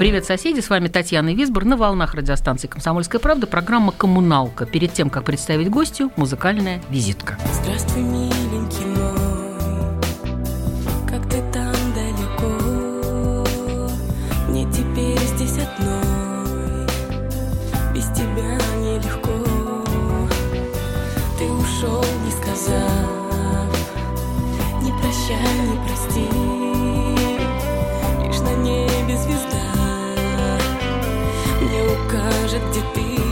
Привет, 0.00 0.24
соседи! 0.24 0.60
С 0.60 0.70
вами 0.70 0.88
Татьяна 0.88 1.34
Висбор 1.34 1.66
на 1.66 1.76
волнах 1.76 2.14
радиостанции 2.14 2.68
«Комсомольская 2.68 3.20
правда» 3.20 3.46
программа 3.46 3.92
«Коммуналка». 3.92 4.64
Перед 4.64 4.94
тем, 4.94 5.10
как 5.10 5.24
представить 5.24 5.68
гостю, 5.68 6.10
музыкальная 6.16 6.80
визитка. 6.88 7.36
Здравствуй, 7.52 8.02
миленький 8.02 8.89
мне 32.30 32.38
укажет, 32.38 32.62
где 32.70 32.80
ты. 32.94 33.29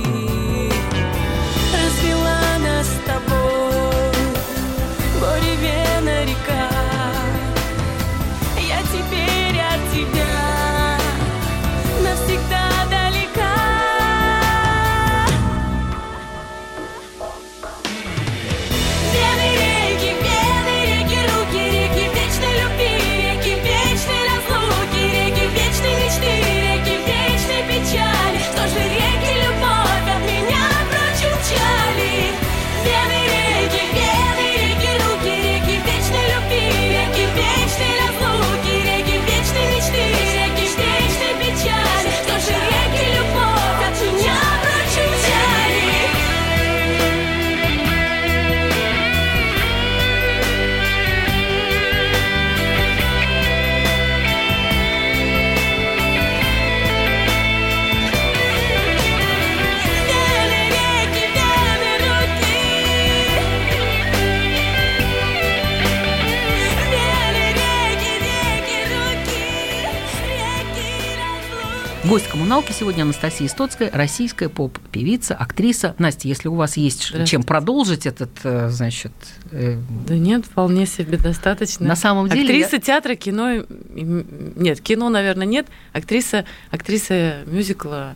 Гость 72.08 72.29
коммуналки 72.29 72.73
сегодня 72.73 73.02
Анастасия 73.02 73.46
Истоцкая, 73.46 73.91
российская 73.92 74.48
поп-певица, 74.48 75.35
актриса. 75.35 75.95
Настя, 75.98 76.27
если 76.29 76.48
у 76.48 76.55
вас 76.55 76.79
есть 76.79 77.13
чем 77.27 77.42
продолжить 77.42 78.07
этот, 78.07 78.30
э, 78.45 78.70
значит, 78.70 79.13
э, 79.51 79.79
Да 80.07 80.17
нет, 80.17 80.46
вполне 80.46 80.86
себе 80.86 81.19
достаточно. 81.19 81.86
На 81.86 81.96
самом 81.96 82.30
деле 82.30 82.45
Актриса 82.45 82.79
театра, 82.79 83.14
кино... 83.14 83.63
Нет, 83.91 84.80
кино, 84.80 85.11
наверное, 85.11 85.46
нет. 85.46 85.67
Актриса, 85.92 86.46
актриса 86.70 87.42
мюзикла, 87.45 88.14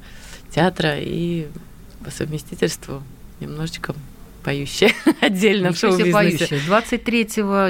театра 0.50 0.96
и 0.96 1.48
по 2.02 2.10
совместительству 2.10 3.02
немножечко 3.40 3.94
поющая 4.42 4.92
отдельно 5.20 5.70
в 5.70 5.72
Ничего 5.72 5.92
себе 5.92 6.12
шоу-бизнесе. 6.12 6.46
поющая. 6.48 6.66
23 6.66 7.20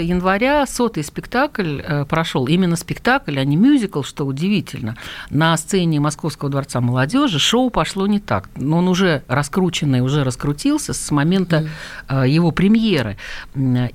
января 0.06 0.66
сотый 0.66 1.04
спектакль 1.04 1.80
э, 1.80 2.04
прошел. 2.06 2.46
Именно 2.46 2.76
спектакль, 2.76 3.38
а 3.38 3.44
не 3.44 3.56
мюзикл, 3.56 4.02
что 4.02 4.24
удивительно. 4.24 4.96
На 5.30 5.56
сцене 5.56 6.00
Московского 6.00 6.50
дворца 6.50 6.80
молодежи 6.80 7.38
шоу 7.38 7.70
пошло 7.70 8.06
не 8.06 8.18
так. 8.20 8.48
Но 8.56 8.78
он 8.78 8.88
уже 8.88 9.22
раскрученный, 9.28 10.00
уже 10.00 10.24
раскрутился 10.24 10.92
с 10.92 11.10
момента 11.10 11.68
э, 12.08 12.24
его 12.26 12.50
премьеры. 12.50 13.16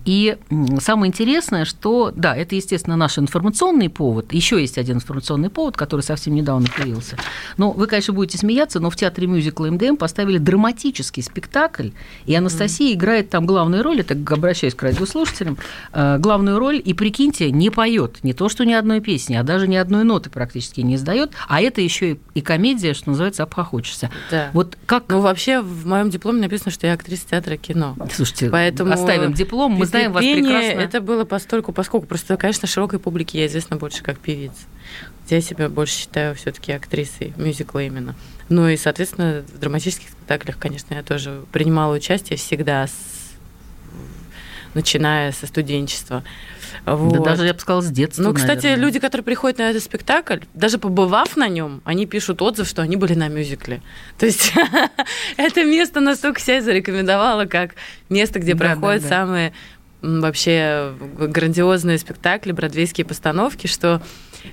И 0.05 0.37
самое 0.79 1.09
интересное, 1.09 1.65
что, 1.65 2.11
да, 2.15 2.35
это, 2.35 2.55
естественно, 2.55 2.95
наш 2.95 3.17
информационный 3.17 3.89
повод. 3.89 4.33
Еще 4.33 4.61
есть 4.61 4.77
один 4.77 4.97
информационный 4.97 5.49
повод, 5.49 5.75
который 5.77 6.01
совсем 6.01 6.35
недавно 6.35 6.67
появился. 6.75 7.17
Ну, 7.57 7.71
вы, 7.71 7.87
конечно, 7.87 8.13
будете 8.13 8.37
смеяться, 8.37 8.79
но 8.79 8.89
в 8.89 8.95
театре 8.95 9.27
мюзикла 9.27 9.67
МДМ 9.71 9.95
поставили 9.95 10.37
драматический 10.37 11.23
спектакль, 11.23 11.89
и 12.25 12.35
Анастасия 12.35 12.66
играет 12.67 13.29
там 13.29 13.45
главную 13.45 13.83
роль, 13.83 14.01
это 14.01 14.13
обращаюсь 14.33 14.75
к 14.75 14.83
радиослушателям, 14.83 15.57
э, 15.93 16.17
главную 16.19 16.59
роль, 16.59 16.81
и 16.83 16.93
прикиньте, 16.93 17.51
не 17.51 17.69
поет, 17.69 18.23
не 18.23 18.33
то, 18.33 18.49
что 18.49 18.65
ни 18.65 18.73
одной 18.73 19.01
песни, 19.01 19.35
а 19.35 19.43
даже 19.43 19.67
ни 19.67 19.75
одной 19.75 20.03
ноты 20.03 20.29
практически 20.29 20.81
не 20.81 20.95
издает, 20.95 21.31
а 21.47 21.61
это 21.61 21.81
еще 21.81 22.11
и, 22.11 22.19
и 22.35 22.41
комедия, 22.41 22.93
что 22.93 23.09
называется, 23.09 23.43
обхохочешься. 23.43 24.09
Да. 24.31 24.49
Вот 24.53 24.77
как... 24.85 25.05
Ну, 25.09 25.21
вообще, 25.21 25.61
в 25.61 25.85
моем 25.85 26.09
дипломе 26.09 26.41
написано, 26.41 26.71
что 26.71 26.87
я 26.87 26.93
актриса 26.93 27.27
театра 27.29 27.57
кино. 27.57 27.95
Слушайте, 28.13 28.49
Поэтому 28.49 28.93
оставим 28.93 29.33
диплом, 29.33 29.73
мы 29.73 29.85
знаем 29.85 30.11
вас 30.11 30.23
прекрасно. 30.23 30.79
Это 30.79 31.01
было 31.01 31.25
постольку, 31.25 31.71
поскольку 31.71 32.07
просто, 32.07 32.37
конечно, 32.37 32.67
широкой 32.67 32.99
публике 32.99 33.39
я 33.39 33.47
известна 33.47 33.77
больше 33.77 34.03
как 34.03 34.17
певица. 34.19 34.65
Я 35.29 35.41
себя 35.41 35.67
больше 35.69 35.93
считаю 35.93 36.35
все-таки 36.35 36.71
актрисой 36.71 37.33
мюзикла 37.35 37.83
именно. 37.83 38.15
Ну 38.49 38.67
и, 38.69 38.77
соответственно, 38.77 39.43
в 39.53 39.59
драматических 39.59 40.09
спектаклях, 40.09 40.57
конечно, 40.57 40.93
я 40.93 41.03
тоже 41.03 41.43
принимала 41.51 41.93
участие 41.95 42.37
всегда, 42.37 42.87
с- 42.87 42.93
начиная 44.73 45.31
со 45.31 45.47
студенчества. 45.47 46.23
Да 46.85 46.95
Вот. 46.95 47.23
даже, 47.23 47.45
я 47.45 47.53
бы 47.53 47.59
сказала, 47.59 47.81
с 47.81 47.89
детства, 47.89 48.21
Ну, 48.23 48.33
кстати, 48.33 48.63
наверное. 48.63 48.85
люди, 48.85 48.99
которые 48.99 49.23
приходят 49.23 49.57
на 49.57 49.69
этот 49.69 49.83
спектакль, 49.83 50.39
даже 50.53 50.77
побывав 50.77 51.35
на 51.35 51.47
нем, 51.47 51.81
они 51.83 52.05
пишут 52.05 52.41
отзыв, 52.41 52.67
что 52.67 52.81
они 52.81 52.95
были 52.95 53.13
на 53.13 53.27
мюзикле. 53.27 53.81
То 54.17 54.25
есть 54.27 54.53
это 55.37 55.63
место 55.65 55.99
настолько 55.99 56.39
себя 56.39 56.61
зарекомендовало, 56.61 57.45
как 57.45 57.71
место, 58.09 58.39
где 58.39 58.53
Да, 58.53 58.59
да, 58.59 58.65
проходят 58.75 59.01
да. 59.03 59.09
самые 59.09 59.53
вообще 60.01 60.93
грандиозные 61.17 61.97
спектакли, 61.97 62.51
бродвейские 62.51 63.05
постановки, 63.05 63.65
что 63.67 64.01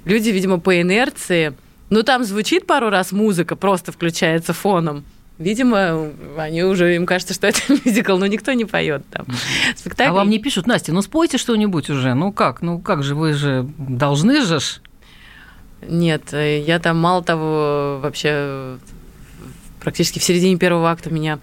люди, 0.05 0.31
видимо, 0.31 0.59
по 0.59 0.81
инерции, 0.81 1.53
ну, 1.91 2.03
там 2.03 2.25
звучит 2.25 2.67
пару 2.67 2.91
раз 2.91 3.13
музыка, 3.13 3.57
просто 3.57 3.93
включается 3.93 4.53
фоном, 4.53 5.05
Видимо, 5.37 6.13
они 6.39 6.63
уже, 6.63 6.95
им 6.95 7.07
кажется, 7.07 7.35
что 7.35 7.49
это 7.49 7.59
мюзикл, 7.69 8.17
но 8.17 8.27
никто 8.27 8.53
не 8.53 8.65
поет 8.65 9.05
там. 9.11 9.27
Спектакль... 9.75 10.11
А 10.11 10.13
вам 10.13 10.31
не 10.31 10.39
пишут, 10.39 10.69
Настя, 10.69 10.93
ну 10.93 11.03
спойте 11.03 11.39
что-нибудь 11.39 11.91
уже. 11.91 12.15
Ну 12.15 12.33
как, 12.33 12.63
ну 12.63 12.79
как 12.79 13.03
же, 13.03 13.17
вы 13.17 13.33
же 13.33 13.69
должны 13.77 14.43
же 14.45 14.61
ж. 14.61 14.81
Нет, 15.87 16.33
э, 16.33 16.61
я 16.61 16.79
там 16.79 16.99
мало 16.99 17.23
того, 17.23 17.99
вообще 18.01 18.29
э, 18.33 18.79
практически 19.81 20.21
в 20.21 20.23
середине 20.23 20.57
первого 20.57 20.89
акта 20.89 21.13
меня 21.13 21.41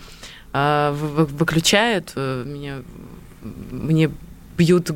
а, 0.53 0.93
вы- 0.93 1.25
выключают, 1.25 2.13
э, 2.15 2.43
меня, 2.45 2.77
мне 3.71 4.09
бьют 4.57 4.89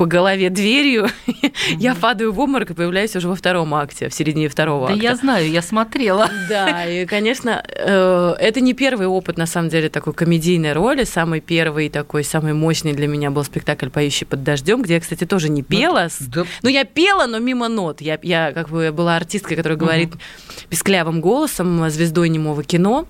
по 0.00 0.06
голове 0.06 0.48
дверью, 0.48 1.08
я 1.78 1.94
падаю 1.94 2.32
в 2.32 2.40
обморок 2.40 2.70
и 2.70 2.74
появляюсь 2.74 3.14
уже 3.16 3.28
во 3.28 3.34
втором 3.36 3.74
акте, 3.74 4.08
в 4.08 4.14
середине 4.14 4.48
второго 4.48 4.86
Да 4.88 4.94
акта. 4.94 5.02
я 5.04 5.14
знаю, 5.14 5.50
я 5.50 5.60
смотрела. 5.60 6.30
Да, 6.48 6.86
и, 6.86 7.04
конечно, 7.04 7.62
э, 7.68 8.34
это 8.40 8.62
не 8.62 8.72
первый 8.72 9.06
опыт, 9.08 9.36
на 9.36 9.44
самом 9.44 9.68
деле, 9.68 9.90
такой 9.90 10.14
комедийной 10.14 10.72
роли. 10.72 11.04
Самый 11.04 11.40
первый 11.42 11.90
такой, 11.90 12.24
самый 12.24 12.54
мощный 12.54 12.94
для 12.94 13.08
меня 13.08 13.30
был 13.30 13.44
спектакль 13.44 13.90
«Поющий 13.90 14.26
под 14.26 14.42
дождем», 14.42 14.80
где 14.80 14.94
я, 14.94 15.00
кстати, 15.00 15.26
тоже 15.26 15.50
не 15.50 15.62
пела. 15.62 16.08
с- 16.08 16.16
Да, 16.20 16.44
ну, 16.62 16.70
я 16.70 16.84
пела, 16.84 17.26
но 17.26 17.38
мимо 17.38 17.68
нот. 17.68 18.00
Я, 18.00 18.18
я 18.22 18.52
как 18.52 18.70
бы 18.70 18.92
была 18.92 19.16
артисткой, 19.16 19.58
которая 19.58 19.76
говорит 19.76 20.14
писклявым 20.70 21.20
голосом, 21.20 21.90
звездой 21.90 22.30
немого 22.30 22.64
кино. 22.64 23.06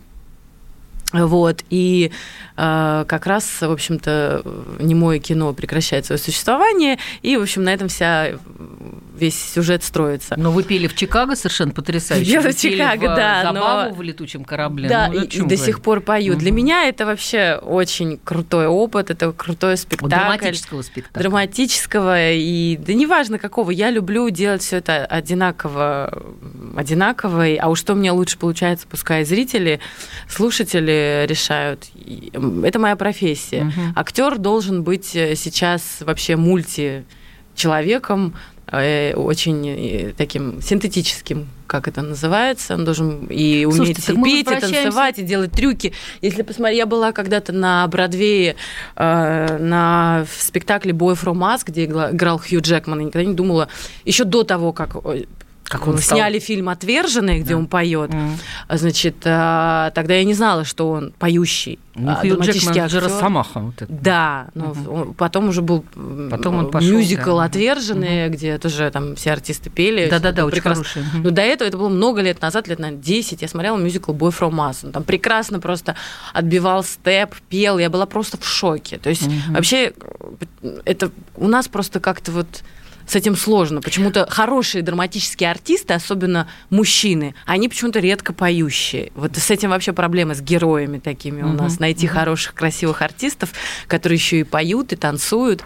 Вот, 1.13 1.65
и 1.71 2.13
э, 2.57 3.05
как 3.09 3.27
раз, 3.27 3.45
в 3.63 3.71
общем-то, 3.71 4.43
немое 4.79 5.19
кино 5.19 5.53
прекращает 5.53 6.07
свое 6.07 6.19
существование, 6.21 6.99
и, 7.23 7.37
в 7.37 7.43
общем, 7.43 7.65
на 7.65 7.75
этом 7.75 7.89
вся, 7.89 8.39
весь 9.19 9.53
сюжет 9.53 9.83
строится. 9.83 10.35
Но 10.39 10.53
вы 10.53 10.63
пели 10.63 10.87
в 10.87 10.95
Чикаго 10.95 11.35
совершенно 11.35 11.73
потрясающе. 11.73 12.39
Вы 12.41 12.53
в 12.53 12.57
Чикаго, 12.57 13.13
в, 13.13 13.17
да, 13.17 13.43
Забаву 13.43 13.91
но- 13.91 13.95
в 13.97 14.03
летучем 14.03 14.45
корабле. 14.45 14.89
Да, 14.89 15.09
Ну, 15.13 15.21
и, 15.23 15.25
и 15.25 15.31
до 15.31 15.39
говорить? 15.39 15.61
сих 15.65 15.83
пор 15.83 16.01
пою. 16.01 16.37
Для 16.37 16.51
Мгм. 16.53 16.57
меня 16.59 16.89
это 16.89 17.07
вообще 17.07 17.59
очень 17.61 18.19
крутой 18.23 18.69
опыт, 18.69 19.11
это 19.11 19.33
крутой 19.33 19.77
спектакль. 19.77 20.11
драматического 20.11 20.83
спектакля. 20.83 21.23
драматического 21.23 22.31
и 22.33 22.77
да 22.77 22.93
неважно 22.95 23.39
какого, 23.39 23.73
я 23.73 23.91
люблю 23.91 24.31
делать 24.31 24.63
все 24.63 24.77
это 24.77 25.07
одинаково, 25.07 26.23
одинаково, 26.77 27.47
а 27.61 27.69
уж 27.69 27.81
что 27.81 27.95
мне 27.95 28.13
лучше 28.13 28.37
получается, 28.39 28.87
пускай 28.89 29.25
зрители, 29.25 29.81
слушатели 30.29 31.00
решают. 31.27 31.87
Это 32.65 32.79
моя 32.79 32.97
профессия. 32.97 33.65
Мгм. 33.65 33.93
Актер 33.97 34.39
должен 34.39 34.83
быть 34.83 35.15
э, 35.15 35.35
сейчас 35.37 35.99
вообще 36.01 36.37
мульти 36.37 37.05
человеком, 37.55 38.35
э, 38.67 39.15
очень 39.15 39.69
э, 39.69 40.13
таким 40.17 40.63
синтетическим, 40.63 41.49
как 41.67 41.89
это 41.89 42.03
называется. 42.03 42.75
Он 42.75 42.85
должен 42.85 43.27
и 43.27 43.65
уметь 43.65 43.77
Слушайте, 43.77 44.13
и 44.13 44.23
петь, 44.23 44.47
и 44.47 44.61
танцевать, 44.61 45.19
и 45.19 45.23
делать 45.23 45.53
трюки. 45.53 45.93
Если 46.23 46.43
посмотреть, 46.43 46.79
я 46.79 46.87
была 46.87 47.13
когда-то 47.13 47.53
на 47.53 47.87
Бродвее 47.89 48.57
э, 48.97 49.59
на 49.59 50.27
в 50.31 50.43
спектакле 50.43 50.93
Boy 50.93 51.19
from 51.21 51.39
Us, 51.39 51.63
где 51.67 51.85
играл 51.85 52.39
Хью 52.39 52.61
Джекман, 52.61 53.01
и 53.01 53.05
никогда 53.05 53.29
не 53.29 53.35
думала, 53.35 53.69
еще 54.05 54.25
до 54.25 54.45
того, 54.45 54.73
как, 54.73 54.97
Как 55.71 55.87
он 55.87 55.99
стал- 55.99 56.19
сняли 56.19 56.39
фильм 56.41 56.69
«Отверженные», 56.69 57.41
где 57.41 57.51
Да. 57.51 57.57
он 57.59 57.67
поет, 57.69 58.13
Мгм. 58.13 58.39
значит, 58.69 59.17
э, 59.25 59.91
тогда 59.95 60.15
я 60.15 60.25
не 60.25 60.35
знала, 60.35 60.65
что 60.65 60.91
он 60.91 61.13
поющий. 61.19 61.79
Ну, 61.95 62.11
а, 62.11 62.15
Хью 62.17 62.41
Джекман 62.41 62.89
же. 62.89 63.01
Росомаха. 63.01 63.61
Вот 63.61 63.75
это. 63.83 63.93
Да, 63.93 64.47
но 64.55 64.67
Мгм. 64.69 64.93
он- 64.93 65.15
потом 65.15 65.49
уже 65.49 65.61
был 65.63 65.85
Потом 66.31 66.57
он 66.57 66.71
пошёл, 66.71 66.99
мюзикл 66.99 67.37
да. 67.39 67.45
«Отверженные», 67.45 68.29
где 68.31 68.59
тоже 68.59 68.91
там 68.91 69.15
все 69.17 69.33
артисты 69.33 69.71
пели. 69.71 70.09
Да-да-да, 70.11 70.45
очень 70.45 70.55
прекрасно. 70.57 70.85
хороший. 70.85 71.03
Но 71.23 71.31
до 71.31 71.43
этого, 71.43 71.69
это 71.69 71.79
было 71.79 71.89
много 71.89 72.21
лет 72.21 72.41
назад, 72.43 72.67
лет, 72.69 72.79
наверное, 72.79 73.03
10, 73.03 73.43
я 73.43 73.49
смотрела 73.49 73.77
мюзикл 73.77 74.13
«Boy 74.13 74.31
from 74.37 74.55
Us». 74.57 74.85
Он 74.85 74.93
там 74.93 75.05
прекрасно 75.05 75.61
просто 75.61 75.95
отбивал 76.33 76.83
степ, 76.83 77.35
пел, 77.49 77.79
я 77.79 77.91
была 77.91 78.07
просто 78.07 78.39
в 78.39 78.45
шоке. 78.45 78.99
То 78.99 79.09
есть 79.11 79.27
Мгм. 79.27 79.55
вообще 79.55 79.93
э, 80.63 80.79
это 80.85 81.11
у 81.37 81.47
нас 81.49 81.69
просто 81.69 82.01
как-то 82.01 82.33
вот 82.33 82.63
с 83.11 83.17
этим 83.17 83.37
сложно. 83.37 83.81
Почему-то 83.81 84.25
хорошие 84.31 84.83
драматические 84.83 85.51
артисты, 85.51 85.95
особенно 85.95 86.47
мужчины, 86.71 87.35
они 87.45 87.69
почему-то 87.69 87.99
редко 87.99 88.33
поющие. 88.33 89.11
Вот 89.17 89.37
с 89.37 89.51
этим 89.51 89.71
вообще 89.71 89.93
проблема 89.93 90.37
с 90.37 90.41
героями 90.41 91.01
такими 91.01 91.43
у 91.43 91.49
нас. 91.49 91.81
Найти 91.81 92.07
хороших, 92.07 92.55
красивых 92.55 93.03
артистов, 93.03 93.51
которые 93.89 94.17
еще 94.17 94.39
и 94.39 94.45
поют, 94.45 94.93
и 94.93 94.97
танцуют. 94.97 95.65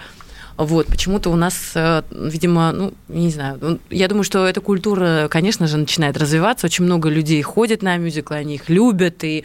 Вот, 0.57 0.87
почему-то 0.87 1.31
у 1.31 1.37
нас, 1.37 1.73
э, 1.75 2.03
видимо, 2.13 2.73
ну, 2.73 2.95
не 3.09 3.29
знаю, 3.29 3.59
ну, 3.61 3.79
я 3.91 4.07
думаю, 4.09 4.23
что 4.23 4.47
эта 4.47 4.61
культура, 4.61 5.27
конечно 5.29 5.67
же, 5.67 5.77
начинает 5.77 6.17
развиваться. 6.17 6.67
Очень 6.67 6.85
много 6.85 7.11
людей 7.11 7.43
ходят 7.43 7.83
на 7.83 7.97
мюзиклы, 7.97 8.37
они 8.37 8.55
их 8.55 8.71
любят, 8.71 9.25
и 9.25 9.45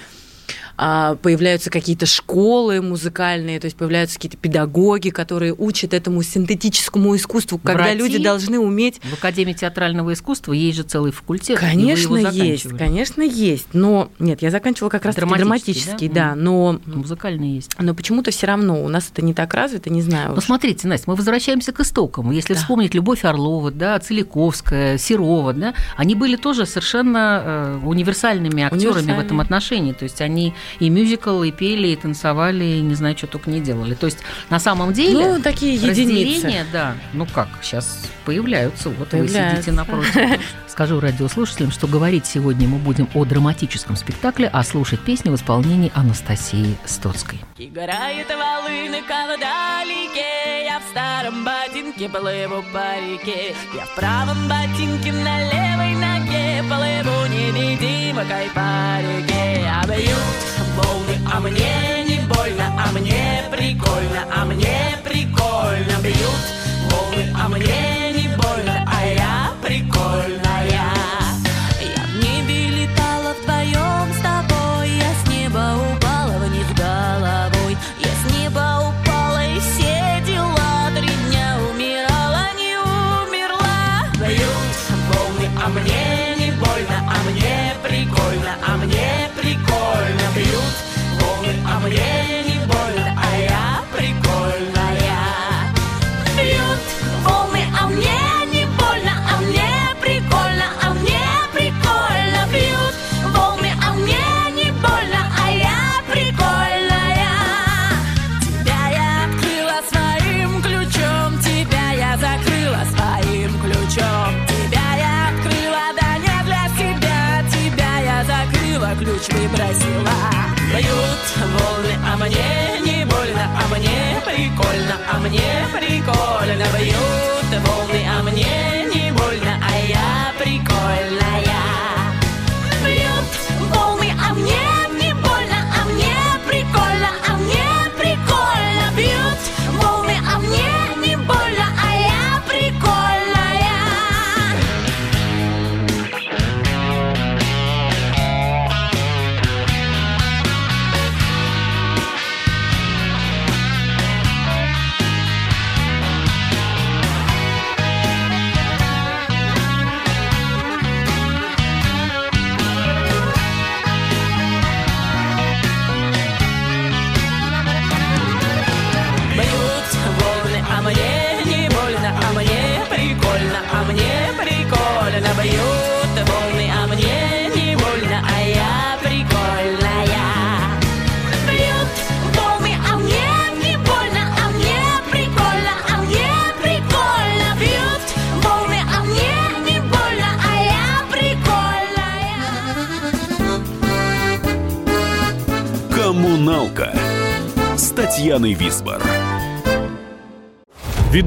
появляются 1.22 1.70
какие-то 1.70 2.06
школы 2.06 2.82
музыкальные, 2.82 3.60
то 3.60 3.66
есть 3.66 3.76
появляются 3.76 4.16
какие-то 4.16 4.38
педагоги, 4.38 5.10
которые 5.10 5.54
учат 5.54 5.94
этому 5.94 6.22
синтетическому 6.24 7.16
искусству, 7.16 7.58
когда 7.58 7.84
Врати. 7.84 7.98
люди 7.98 8.18
должны 8.18 8.60
уметь 8.60 9.02
В 9.04 9.14
Академии 9.14 9.54
театрального 9.54 10.14
искусства 10.14 10.54
есть 10.54 10.78
же 10.78 10.84
целый 10.84 11.12
факультет. 11.12 11.60
Конечно, 11.60 12.16
есть, 12.18 12.68
конечно, 12.78 13.22
есть. 13.22 13.68
Но 13.74 14.10
нет, 14.20 14.42
я 14.42 14.52
заканчивала 14.52 14.90
как 14.90 15.06
раз 15.06 15.16
Драматический, 15.16 16.08
да? 16.08 16.30
да, 16.30 16.36
но, 16.36 16.80
Музыкальный 16.86 17.50
есть. 17.56 17.72
но 17.78 17.94
почему-то 17.94 18.32
все 18.32 18.48
равно 18.48 18.84
у 18.84 18.88
нас 18.88 19.10
это 19.12 19.22
не 19.22 19.34
так 19.34 19.54
развито, 19.54 19.90
не 19.90 20.02
знаю. 20.02 20.32
Ну, 20.32 20.38
уж. 20.38 20.46
смотрите, 20.46 20.88
Настя, 20.88 21.10
мы 21.10 21.16
возвращаемся 21.16 21.72
к 21.74 21.80
истокам. 21.82 22.32
Если 22.32 22.54
Да. 22.54 22.60
вспомнить 22.60 22.94
Любовь 22.94 23.26
Орлова, 23.26 23.72
да, 23.72 24.00
Целиковская, 24.00 24.98
Серова, 24.98 25.54
да, 25.54 25.74
они 25.98 26.16
были 26.16 26.36
тоже 26.36 26.66
совершенно 26.66 27.42
э, 27.44 27.80
универсальными 27.86 28.64
актерами 28.64 28.80
в 28.86 28.90
Универсальными. 28.96 29.26
этом 29.26 29.42
отношении. 29.42 29.94
То 29.94 30.04
есть 30.04 30.22
они 30.22 30.54
и 30.80 30.90
мюзикл, 30.90 31.42
и 31.44 31.52
пели, 31.52 31.88
и 31.88 31.96
танцевали, 31.96 32.64
и 32.66 32.82
не 32.82 32.96
знаю, 32.96 33.18
что 33.18 33.28
только 33.28 33.50
не 33.50 33.60
делали. 33.60 33.96
То 33.96 34.06
есть 34.06 34.20
на 34.50 34.60
самом 34.60 34.94
деле 34.94 35.36
Ну, 35.36 35.42
такие 35.42 35.74
единицы. 35.76 36.66
да, 36.72 36.96
ну 37.14 37.26
как, 37.26 37.48
сейчас 37.62 38.06
появляются. 38.26 38.90
Вот 38.90 39.00
вы 39.12 39.20
Появляются. 39.20 39.56
сидите 39.64 39.72
напротив. 39.72 40.16
Скажу 40.68 41.00
радиослушателям, 41.00 41.72
что 41.72 41.88
говорить 41.88 42.26
сегодня 42.26 42.68
мы 42.68 42.78
будем 42.78 43.10
о 43.14 43.26
драматическом 43.26 43.96
спектакле, 43.96 44.50
а 44.52 44.64
слушать 44.64 45.00
песни 45.02 45.30
в 45.30 45.36
исполнении 45.36 45.92
Анастасии 45.96 46.78
Стоцкой. 46.86 47.40
Играет 47.58 48.28
волынка 48.30 49.36
вдалеке 49.36 50.66
Я 50.66 50.80
в 50.80 50.84
старом 50.92 51.44
ботинке 51.44 52.08
плыву 52.10 52.64
по 52.74 52.96
реке 53.02 53.56
Я 53.76 53.86
в 53.86 53.96
правом 53.96 54.38
ботинке 54.48 55.12
на 55.12 55.40
левой 55.44 55.96
ноге 55.96 56.64
Плыву 56.64 57.26
невидимкой 57.28 58.50
по 58.54 59.00
реке 59.02 59.68
А 59.70 59.86
бьют 59.88 60.59
волны, 60.82 61.16
а 61.32 61.40
мне 61.40 62.04
не 62.08 62.20
больно 62.28 62.66
А 62.78 62.92
мне 62.92 63.44
прикольно, 63.52 64.22
а 64.36 64.46
мне 64.46 64.98
прикольно 65.04 65.96
Бьют 66.02 66.44
волны, 66.90 67.34
а 67.36 67.48
мне 67.50 68.14
не 68.14 68.28
больно 68.36 68.88
А 68.88 69.06
я 69.06 69.52
прикольная 69.62 70.49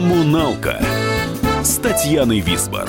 Коммуналка 0.00 0.80
с 1.62 1.76
Татьяной 1.76 2.40
Висбор. 2.40 2.88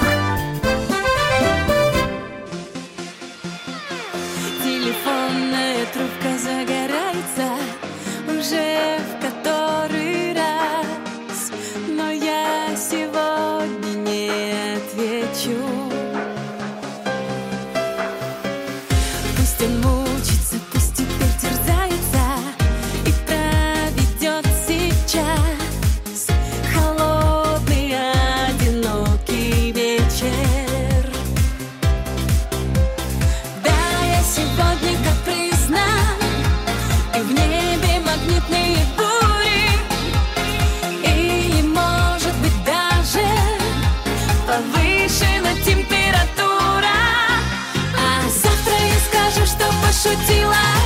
Пошутила, 50.12 50.81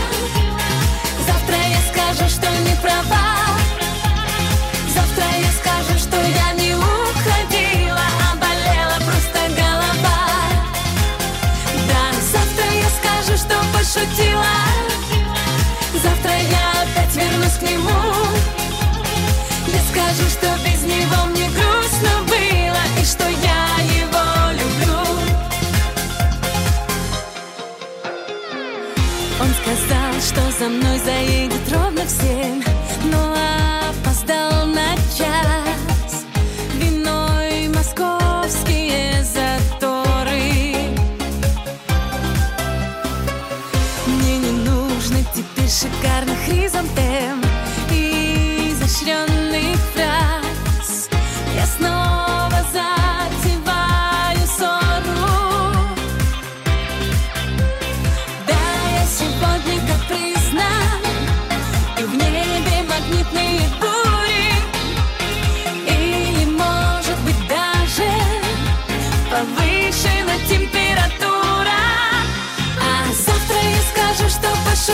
за 30.65 30.71
мной 30.71 30.97
заедет 30.97 31.71
ровно 31.71 32.01
в 32.05 32.09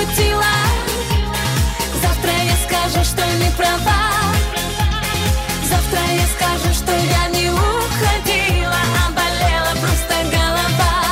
пошутила. 0.01 0.43
Завтра 2.01 2.31
я 2.31 2.55
скажу, 2.65 3.03
что 3.05 3.23
не 3.37 3.49
права. 3.51 4.33
Завтра 5.69 5.99
я 6.13 6.25
скажу, 6.35 6.73
что 6.73 6.91
я 6.91 7.27
не 7.27 7.49
уходила, 7.49 8.81
а 8.97 9.11
болела 9.11 9.71
просто 9.79 10.15
голова. 10.31 11.03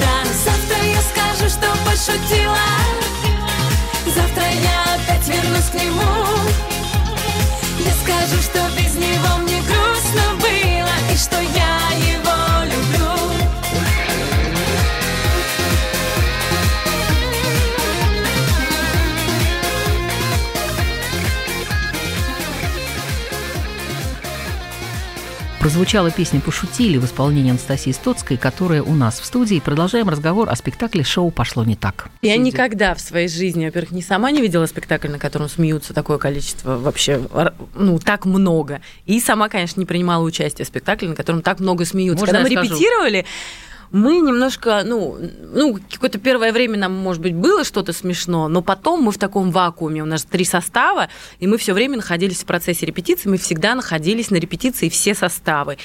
Да, 0.00 0.24
завтра 0.44 0.84
я 0.84 1.00
скажу, 1.00 1.48
что 1.48 1.68
пошутила. 1.84 2.58
Завтра 4.06 4.44
я 4.44 4.94
опять 4.94 5.28
вернусь 5.28 5.70
к 5.70 5.74
нему. 5.74 6.17
Прозвучала 25.78 26.10
песня 26.10 26.40
«Пошутили» 26.40 26.98
в 26.98 27.04
исполнении 27.04 27.50
Анастасии 27.50 27.92
Стоцкой, 27.92 28.36
которая 28.36 28.82
у 28.82 28.96
нас 28.96 29.20
в 29.20 29.24
студии. 29.24 29.60
Продолжаем 29.60 30.08
разговор 30.08 30.50
о 30.50 30.56
спектакле 30.56 31.04
«Шоу 31.04 31.30
пошло 31.30 31.62
не 31.62 31.76
так». 31.76 32.08
Я 32.20 32.32
Судя- 32.32 32.42
никогда 32.42 32.94
в 32.96 33.00
своей 33.00 33.28
жизни, 33.28 33.64
во-первых, 33.64 33.92
не 33.92 34.02
сама 34.02 34.32
не 34.32 34.42
видела 34.42 34.66
спектакль, 34.66 35.06
на 35.08 35.20
котором 35.20 35.48
смеются 35.48 35.94
такое 35.94 36.18
количество 36.18 36.78
вообще, 36.78 37.20
ну, 37.76 38.00
так 38.00 38.24
много. 38.24 38.80
И 39.06 39.20
сама, 39.20 39.48
конечно, 39.48 39.78
не 39.78 39.86
принимала 39.86 40.24
участие 40.24 40.64
в 40.64 40.68
спектакле, 40.68 41.10
на 41.10 41.14
котором 41.14 41.42
так 41.42 41.60
много 41.60 41.84
смеются. 41.84 42.26
Можно 42.26 42.40
Когда 42.42 42.58
мы 42.60 42.66
скажу? 42.66 42.74
репетировали, 42.74 43.24
мы 43.90 44.18
немножко, 44.18 44.82
ну, 44.84 45.18
ну, 45.52 45.78
какое-то 45.90 46.18
первое 46.18 46.52
время 46.52 46.78
нам, 46.78 46.92
может 46.94 47.22
быть, 47.22 47.34
было 47.34 47.64
что-то 47.64 47.92
смешно, 47.92 48.48
но 48.48 48.62
потом 48.62 49.02
мы 49.02 49.12
в 49.12 49.18
таком 49.18 49.50
вакууме, 49.50 50.02
у 50.02 50.06
нас 50.06 50.24
три 50.24 50.44
состава, 50.44 51.08
и 51.38 51.46
мы 51.46 51.58
все 51.58 51.72
время 51.72 51.96
находились 51.96 52.42
в 52.42 52.44
процессе 52.44 52.86
репетиции, 52.86 53.28
мы 53.28 53.38
всегда 53.38 53.74
находились 53.74 54.30
на 54.30 54.36
репетиции 54.36 54.88
все 54.88 55.14
составы. 55.14 55.78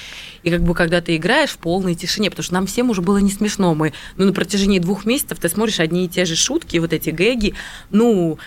И 0.43 0.49
как 0.49 0.61
бы 0.61 0.73
когда 0.73 1.01
ты 1.01 1.15
играешь 1.15 1.51
в 1.51 1.57
полной 1.57 1.95
тишине, 1.95 2.29
потому 2.29 2.43
что 2.43 2.53
нам 2.53 2.67
всем 2.67 2.89
уже 2.89 3.01
было 3.01 3.17
не 3.17 3.31
смешно, 3.31 3.73
мы, 3.73 3.93
ну, 4.17 4.25
на 4.25 4.33
протяжении 4.33 4.79
двух 4.79 5.05
месяцев 5.05 5.39
ты 5.39 5.49
смотришь 5.49 5.79
одни 5.79 6.05
и 6.05 6.09
те 6.09 6.25
же 6.25 6.35
шутки, 6.35 6.77
вот 6.77 6.93
эти 6.93 7.09
гэги, 7.09 7.53
ну, 7.89 8.37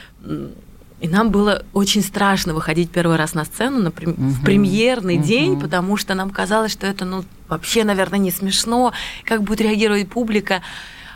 и 1.00 1.08
нам 1.08 1.30
было 1.30 1.64
очень 1.74 2.02
страшно 2.02 2.54
выходить 2.54 2.90
первый 2.90 3.16
раз 3.16 3.34
на 3.34 3.44
сцену 3.44 3.80
на 3.82 3.90
прем- 3.90 4.14
в 4.14 4.42
премьерный 4.44 5.18
день, 5.18 5.60
потому 5.60 5.96
что 5.96 6.14
нам 6.14 6.30
казалось, 6.30 6.72
что 6.72 6.86
это 6.86 7.04
ну, 7.04 7.24
вообще, 7.48 7.84
наверное, 7.84 8.18
не 8.18 8.30
смешно, 8.30 8.92
как 9.24 9.42
будет 9.42 9.60
реагировать 9.60 10.08
публика. 10.08 10.62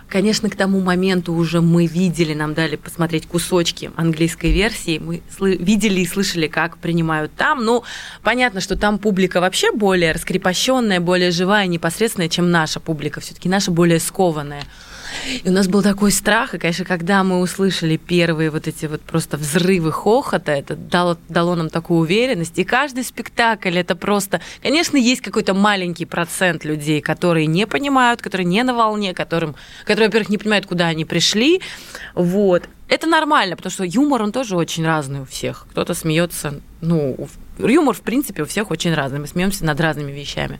Конечно, 0.06 0.50
к 0.50 0.56
тому 0.56 0.80
моменту 0.80 1.32
уже 1.32 1.60
мы 1.60 1.86
видели, 1.86 2.34
нам 2.34 2.52
дали 2.52 2.74
посмотреть 2.74 3.26
кусочки 3.28 3.92
английской 3.96 4.50
версии, 4.50 4.98
мы 4.98 5.22
видели 5.40 6.00
и 6.00 6.06
слышали, 6.06 6.48
как 6.48 6.78
принимают 6.78 7.32
там. 7.36 7.64
Ну, 7.64 7.84
понятно, 8.22 8.60
что 8.60 8.76
там 8.76 8.98
публика 8.98 9.40
вообще 9.40 9.70
более 9.70 10.10
раскрепощенная, 10.12 10.98
более 10.98 11.30
живая, 11.30 11.68
непосредственная, 11.68 12.28
чем 12.28 12.50
наша 12.50 12.80
публика. 12.80 13.20
Все-таки 13.20 13.48
наша 13.48 13.70
более 13.70 14.00
скованная. 14.00 14.64
И 15.42 15.48
у 15.48 15.52
нас 15.52 15.68
был 15.68 15.82
такой 15.82 16.12
страх, 16.12 16.54
и, 16.54 16.58
конечно, 16.58 16.84
когда 16.84 17.24
мы 17.24 17.40
услышали 17.40 17.96
первые 17.96 18.50
вот 18.50 18.68
эти 18.68 18.86
вот 18.86 19.00
просто 19.02 19.36
взрывы 19.36 19.92
хохота, 19.92 20.52
это 20.52 20.76
дало, 20.76 21.16
дало 21.28 21.54
нам 21.54 21.68
такую 21.68 22.00
уверенность. 22.00 22.58
И 22.58 22.64
каждый 22.64 23.04
спектакль 23.04 23.78
это 23.78 23.96
просто... 23.96 24.40
Конечно, 24.62 24.96
есть 24.96 25.20
какой-то 25.20 25.54
маленький 25.54 26.06
процент 26.06 26.64
людей, 26.64 27.00
которые 27.00 27.46
не 27.46 27.66
понимают, 27.66 28.22
которые 28.22 28.46
не 28.46 28.62
на 28.62 28.74
волне, 28.74 29.14
которым, 29.14 29.54
которые, 29.84 30.08
во-первых, 30.08 30.28
не 30.28 30.38
понимают, 30.38 30.66
куда 30.66 30.86
они 30.86 31.04
пришли. 31.04 31.60
Вот. 32.14 32.68
Это 32.88 33.06
нормально, 33.06 33.56
потому 33.56 33.70
что 33.70 33.84
юмор, 33.84 34.22
он 34.22 34.32
тоже 34.32 34.56
очень 34.56 34.84
разный 34.84 35.20
у 35.20 35.24
всех. 35.24 35.66
Кто-то 35.70 35.94
смеется, 35.94 36.60
ну, 36.80 37.28
юмор, 37.58 37.94
в 37.94 38.00
принципе, 38.00 38.42
у 38.42 38.46
всех 38.46 38.70
очень 38.72 38.92
разный. 38.94 39.20
Мы 39.20 39.28
смеемся 39.28 39.64
над 39.64 39.80
разными 39.80 40.10
вещами. 40.10 40.58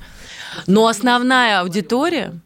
Но 0.67 0.87
основная 0.87 1.61
аудитория, 1.61 2.41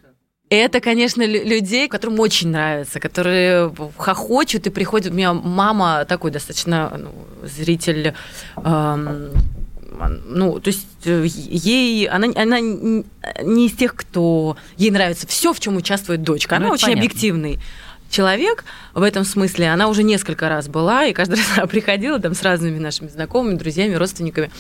это, 0.56 0.80
конечно, 0.80 1.23
лю- 1.23 1.44
людей, 1.44 1.88
которым 1.88 2.20
очень 2.20 2.49
нравится, 2.49 3.00
которые 3.00 3.73
хохочут 3.96 4.66
и 4.66 4.70
приходят. 4.70 5.12
У 5.12 5.16
меня 5.16 5.32
мама 5.34 6.04
такой 6.06 6.30
достаточно 6.30 6.92
ну, 6.99 7.46
зритель. 7.46 8.14
эм, 8.56 9.30
ну, 10.26 10.58
то 10.58 10.68
есть 10.68 10.87
э, 11.04 11.25
ей, 11.26 12.06
она, 12.08 12.26
она 12.34 12.58
не 12.61 13.66
из 13.66 13.73
тех, 13.73 13.94
кто 13.94 14.56
ей 14.76 14.90
нравится 14.90 15.26
все, 15.28 15.52
в 15.52 15.61
чем 15.61 15.76
участвует 15.76 16.23
дочка. 16.23 16.56
Она 16.56 16.66
Ну, 16.68 16.73
очень 16.75 16.87
понятно. 16.87 17.04
объективный 17.04 17.58
человек 18.14 18.64
в 18.94 19.02
этом 19.02 19.25
смысле. 19.25 19.71
Она 19.71 19.88
уже 19.88 20.02
несколько 20.04 20.49
раз 20.49 20.68
была, 20.68 21.04
и 21.06 21.12
каждый 21.12 21.35
раз 21.37 21.47
она 21.56 21.66
приходила 21.66 22.18
там 22.21 22.35
с 22.35 22.42
разными 22.42 22.78
нашими 22.78 23.09
знакомыми, 23.09 23.56
друзьями, 23.56 23.94
родственниками. 23.94 24.50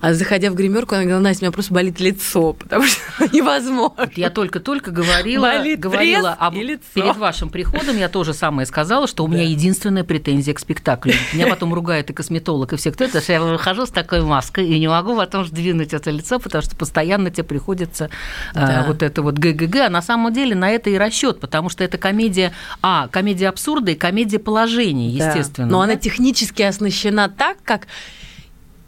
А 0.00 0.14
заходя 0.14 0.50
в 0.50 0.54
гримерку, 0.54 0.94
она 0.94 1.04
говорила, 1.04 1.20
Настя, 1.22 1.44
у 1.44 1.46
меня 1.46 1.52
просто 1.52 1.72
болит 1.72 2.00
лицо, 2.00 2.52
потому 2.54 2.84
что 2.84 3.00
невозможно. 3.32 4.10
Я 4.16 4.30
только-только 4.30 4.90
говорила, 4.90 5.42
Болит 5.46 5.78
говорила 5.78 6.32
об... 6.32 6.54
перед 6.54 7.16
вашим 7.16 7.50
приходом, 7.50 7.96
я 7.96 8.08
тоже 8.08 8.34
самое 8.34 8.66
сказала, 8.66 9.06
что 9.06 9.24
у 9.24 9.28
меня 9.28 9.44
единственная 9.44 10.04
претензия 10.04 10.54
к 10.54 10.58
спектаклю. 10.58 11.14
Меня 11.32 11.46
потом 11.46 11.72
ругает 11.72 12.10
и 12.10 12.12
косметолог, 12.12 12.72
и 12.72 12.76
все 12.76 12.90
кто 12.90 13.04
это, 13.04 13.20
что 13.20 13.32
я 13.32 13.40
выхожу 13.40 13.86
с 13.86 13.90
такой 13.90 14.22
маской 14.22 14.66
и 14.66 14.78
не 14.80 14.88
могу 14.88 15.16
потом 15.16 15.46
сдвинуть 15.46 15.94
это 15.94 16.10
лицо, 16.10 16.38
потому 16.40 16.62
что 16.62 16.74
постоянно 16.74 17.30
тебе 17.30 17.44
приходится 17.44 18.06
э, 18.06 18.08
Да. 18.54 18.84
вот 18.86 19.02
это 19.02 19.22
вот 19.22 19.34
ГГГ. 19.38 19.76
А 19.76 19.88
на 19.88 20.02
самом 20.02 20.32
деле 20.32 20.54
на 20.56 20.70
это 20.70 20.90
и 20.90 20.98
расчет, 20.98 21.38
потому 21.40 21.68
что 21.68 21.84
это 21.84 21.98
комедия, 21.98 22.52
а, 22.80 23.08
комедия 23.08 23.48
абсурда 23.48 23.92
и 23.92 23.94
комедия 23.94 24.38
положений, 24.38 25.16
Да. 25.18 25.28
естественно. 25.28 25.68
Но 25.68 25.80
она 25.80 25.96
технически 25.96 26.62
оснащена 26.62 27.28
так, 27.28 27.58
как 27.64 27.86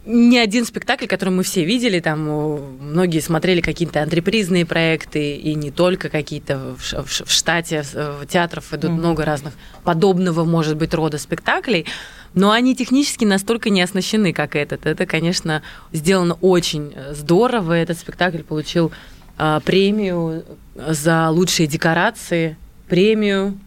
ни 0.07 0.37
один 0.37 0.65
спектакль, 0.67 1.07
который 1.07 1.31
мы 1.31 1.41
все 1.41 1.65
видели, 1.65 1.99
там 1.99 2.19
многие 2.79 3.21
смотрели 3.21 3.59
какие-то 3.61 4.03
антрепризные 4.03 4.63
проекты, 4.63 5.35
и 5.35 5.55
не 5.55 5.71
только 5.71 6.09
какие-то 6.09 6.75
в, 6.77 6.93
в 6.93 7.25
в 7.25 7.31
штате 7.31 7.83
э, 7.93 8.19
в 8.21 8.27
театров 8.27 8.71
идут 8.71 8.91
Мгм. 8.91 8.99
много 8.99 9.25
разных 9.25 9.53
подобного, 9.83 10.43
может 10.45 10.77
быть, 10.77 10.93
рода 10.93 11.17
спектаклей, 11.17 11.87
но 12.35 12.51
они 12.51 12.75
технически 12.75 13.25
настолько 13.25 13.71
не 13.71 13.81
оснащены, 13.81 14.31
как 14.31 14.55
этот. 14.55 14.85
Это, 14.85 15.07
конечно, 15.07 15.63
сделано 15.91 16.35
очень 16.39 16.93
э, 16.95 17.15
здорово. 17.15 17.73
Этот 17.73 17.97
спектакль 17.97 18.43
получил 18.43 18.91
э, 19.39 19.59
премию 19.65 20.43
за 20.75 21.29
лучшие 21.31 21.65
декорации, 21.65 22.57
премию 22.89 23.57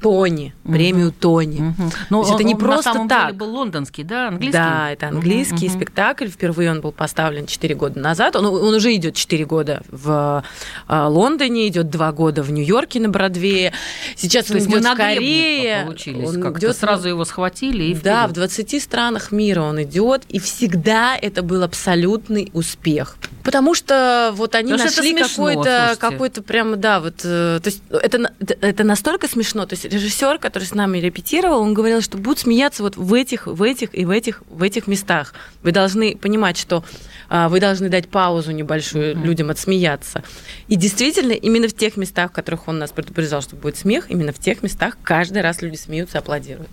Тони, 0.00 0.54
Мгм. 0.64 0.72
премию 0.74 1.12
Тони. 1.12 1.56
То 1.58 1.96
Но 2.10 2.18
есть 2.20 2.30
это 2.30 2.40
он- 2.40 2.46
не 2.46 2.54
он 2.54 2.60
просто 2.60 2.88
на 2.90 2.94
самом 2.94 3.08
так. 3.08 3.26
деле 3.26 3.38
был 3.38 3.50
лондонский, 3.54 4.04
да, 4.04 4.28
английский? 4.28 4.52
Да, 4.58 4.90
это 4.90 5.08
английский 5.08 5.68
мгм. 5.68 5.76
спектакль. 5.76 6.26
Впервые 6.28 6.70
он 6.70 6.80
был 6.80 6.92
поставлен 6.92 7.46
4 7.46 7.74
года 7.74 8.00
назад. 8.00 8.36
Он, 8.36 8.46
он 8.46 8.74
уже 8.74 8.94
идет 8.94 9.14
4 9.14 9.44
года 9.44 9.82
в 9.90 10.42
э, 10.88 11.06
Лондоне, 11.06 11.68
идет 11.68 11.90
2 11.90 12.12
года 12.12 12.42
в 12.42 12.50
Нью-Йорке 12.50 13.00
на 13.00 13.08
Бродвее. 13.08 13.72
Сейчас 14.16 14.46
То 14.46 14.54
он 14.54 14.60
идет 14.60 14.84
в 14.84 14.94
Корее. 14.94 15.86
Он 15.86 16.42
как-то. 16.42 16.58
идет 16.58 16.76
Сразу 16.76 17.08
его 17.08 17.24
схватили 17.24 17.84
и 17.84 17.94
да, 17.94 18.26
в 18.26 18.30
вперед. 18.30 18.48
20 18.50 18.80
странах 18.80 19.32
мира 19.32 19.62
он 19.62 19.82
идет, 19.82 20.22
и 20.28 20.38
всегда 20.38 21.16
это 21.16 21.42
был 21.42 21.62
абсолютный 21.62 22.50
успех. 22.54 23.16
Потому 23.42 23.74
что 23.74 24.32
вот 24.34 24.54
они 24.54 24.72
Потому 24.72 24.88
это 24.88 24.96
нашли 24.96 25.10
смешно, 25.12 25.46
какой-то, 25.46 25.96
какой-то 25.98 26.42
прям, 26.42 26.80
да, 26.80 27.00
вот, 27.00 27.20
э, 27.24 27.60
то 27.62 27.66
есть 27.66 27.82
это, 27.90 28.32
это, 28.38 28.54
это 28.60 28.84
настолько 28.84 29.28
смешно. 29.28 29.66
То 29.66 29.74
есть 29.74 29.89
режиссер, 29.90 30.38
который 30.38 30.64
с 30.64 30.74
нами 30.74 30.98
репетировал, 30.98 31.60
он 31.60 31.74
говорил, 31.74 32.00
что 32.00 32.16
будут 32.16 32.40
смеяться 32.40 32.82
вот 32.82 32.96
в 32.96 33.12
этих, 33.12 33.46
в 33.46 33.62
этих 33.62 33.94
и 33.94 34.04
в 34.04 34.10
этих, 34.10 34.42
в 34.48 34.62
этих 34.62 34.86
местах. 34.86 35.34
Вы 35.62 35.72
должны 35.72 36.16
понимать, 36.16 36.56
что 36.56 36.84
а, 37.28 37.48
вы 37.48 37.60
должны 37.60 37.88
дать 37.88 38.08
паузу 38.08 38.52
небольшую 38.52 39.16
людям 39.16 39.50
отсмеяться. 39.50 40.22
И 40.68 40.76
действительно, 40.76 41.32
именно 41.32 41.68
в 41.68 41.74
тех 41.74 41.96
местах, 41.96 42.30
в 42.30 42.34
которых 42.34 42.68
он 42.68 42.78
нас 42.78 42.90
предупреждал, 42.90 43.42
что 43.42 43.56
будет 43.56 43.76
смех, 43.76 44.06
именно 44.08 44.32
в 44.32 44.38
тех 44.38 44.62
местах 44.62 44.96
каждый 45.02 45.42
раз 45.42 45.62
люди 45.62 45.76
смеются, 45.76 46.18
аплодируют. 46.18 46.70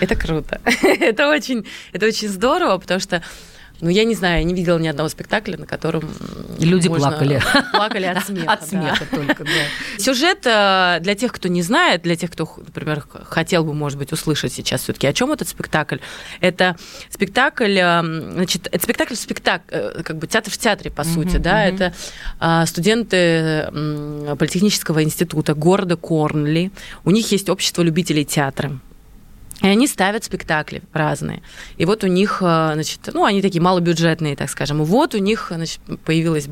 Это 0.00 0.14
круто. 0.14 0.60
это 0.82 1.28
очень, 1.28 1.66
это 1.92 2.06
очень 2.06 2.28
здорово, 2.28 2.78
потому 2.78 3.00
что 3.00 3.22
ну, 3.80 3.88
я 3.88 4.04
не 4.04 4.14
знаю, 4.14 4.38
я 4.38 4.44
не 4.44 4.54
видела 4.54 4.78
ни 4.78 4.88
одного 4.88 5.08
спектакля, 5.08 5.56
на 5.56 5.66
котором 5.66 6.02
И 6.58 6.64
люди 6.64 6.88
плакали. 6.88 7.42
Плакали 7.72 8.04
от 8.06 8.24
смеха. 8.26 8.52
От 8.52 8.68
смеха 8.68 9.06
только, 9.10 9.44
да. 9.44 9.98
Сюжет 9.98 10.40
э, 10.44 10.98
для 11.00 11.14
тех, 11.14 11.32
кто 11.32 11.48
не 11.48 11.62
знает, 11.62 12.02
для 12.02 12.16
тех, 12.16 12.30
кто, 12.30 12.48
например, 12.56 13.04
хотел 13.24 13.64
бы, 13.64 13.72
может 13.72 13.98
быть, 13.98 14.12
услышать 14.12 14.52
сейчас 14.52 14.82
все-таки, 14.82 15.06
о 15.06 15.12
чем 15.12 15.32
этот 15.32 15.48
спектакль. 15.48 15.98
Это 16.40 16.76
спектакль, 17.08 17.78
э, 17.78 18.02
значит, 18.32 18.68
это 18.70 18.82
спектакль 18.82 19.14
в 19.14 19.18
спектакль, 19.18 20.02
как 20.02 20.18
бы 20.18 20.26
театр 20.26 20.52
в 20.52 20.58
театре, 20.58 20.90
по 20.90 21.04
сути, 21.04 21.36
да, 21.36 21.64
это 21.64 21.94
э, 22.40 22.66
студенты 22.66 23.68
Политехнического 24.38 25.02
института 25.02 25.54
города 25.54 25.96
Корнли. 25.96 26.70
У 27.04 27.10
них 27.10 27.32
есть 27.32 27.48
общество 27.48 27.82
любителей 27.82 28.24
театра. 28.24 28.78
И 29.62 29.66
они 29.66 29.86
ставят 29.86 30.24
спектакли 30.24 30.82
разные. 30.92 31.42
И 31.76 31.84
вот 31.84 32.04
у 32.04 32.06
них, 32.06 32.38
э, 32.40 32.70
значит, 32.74 33.00
ну, 33.12 33.24
они 33.24 33.42
такие 33.42 33.60
малобюджетные, 33.60 34.36
так 34.36 34.48
скажем. 34.48 34.82
И 34.82 34.84
вот 34.84 35.14
у 35.14 35.18
них, 35.18 35.52
значит, 35.54 35.80
появилась 36.04 36.48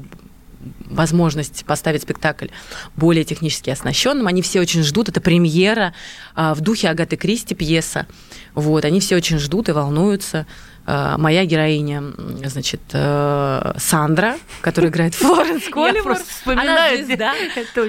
возможность 0.86 1.64
поставить 1.64 2.02
спектакль 2.02 2.48
более 2.96 3.24
технически 3.24 3.70
оснащенным. 3.70 4.26
Они 4.26 4.42
все 4.42 4.60
очень 4.60 4.82
ждут. 4.82 5.08
Это 5.08 5.20
премьера 5.20 5.94
а, 6.34 6.54
в 6.54 6.60
духе 6.60 6.88
Агаты 6.88 7.16
Кристи 7.16 7.54
пьеса. 7.54 8.06
Вот, 8.54 8.84
они 8.84 9.00
все 9.00 9.16
очень 9.16 9.38
ждут 9.38 9.68
и 9.68 9.72
волнуются. 9.72 10.46
А, 10.90 11.18
Моя 11.18 11.44
героиня, 11.44 12.02
значит, 12.46 12.80
э, 12.94 13.72
Сандра, 13.76 14.36
которая 14.62 14.90
играет 14.90 15.14
Флоренс 15.14 15.64
просто 16.02 16.24
Она 16.50 16.96
звезда. 16.96 17.34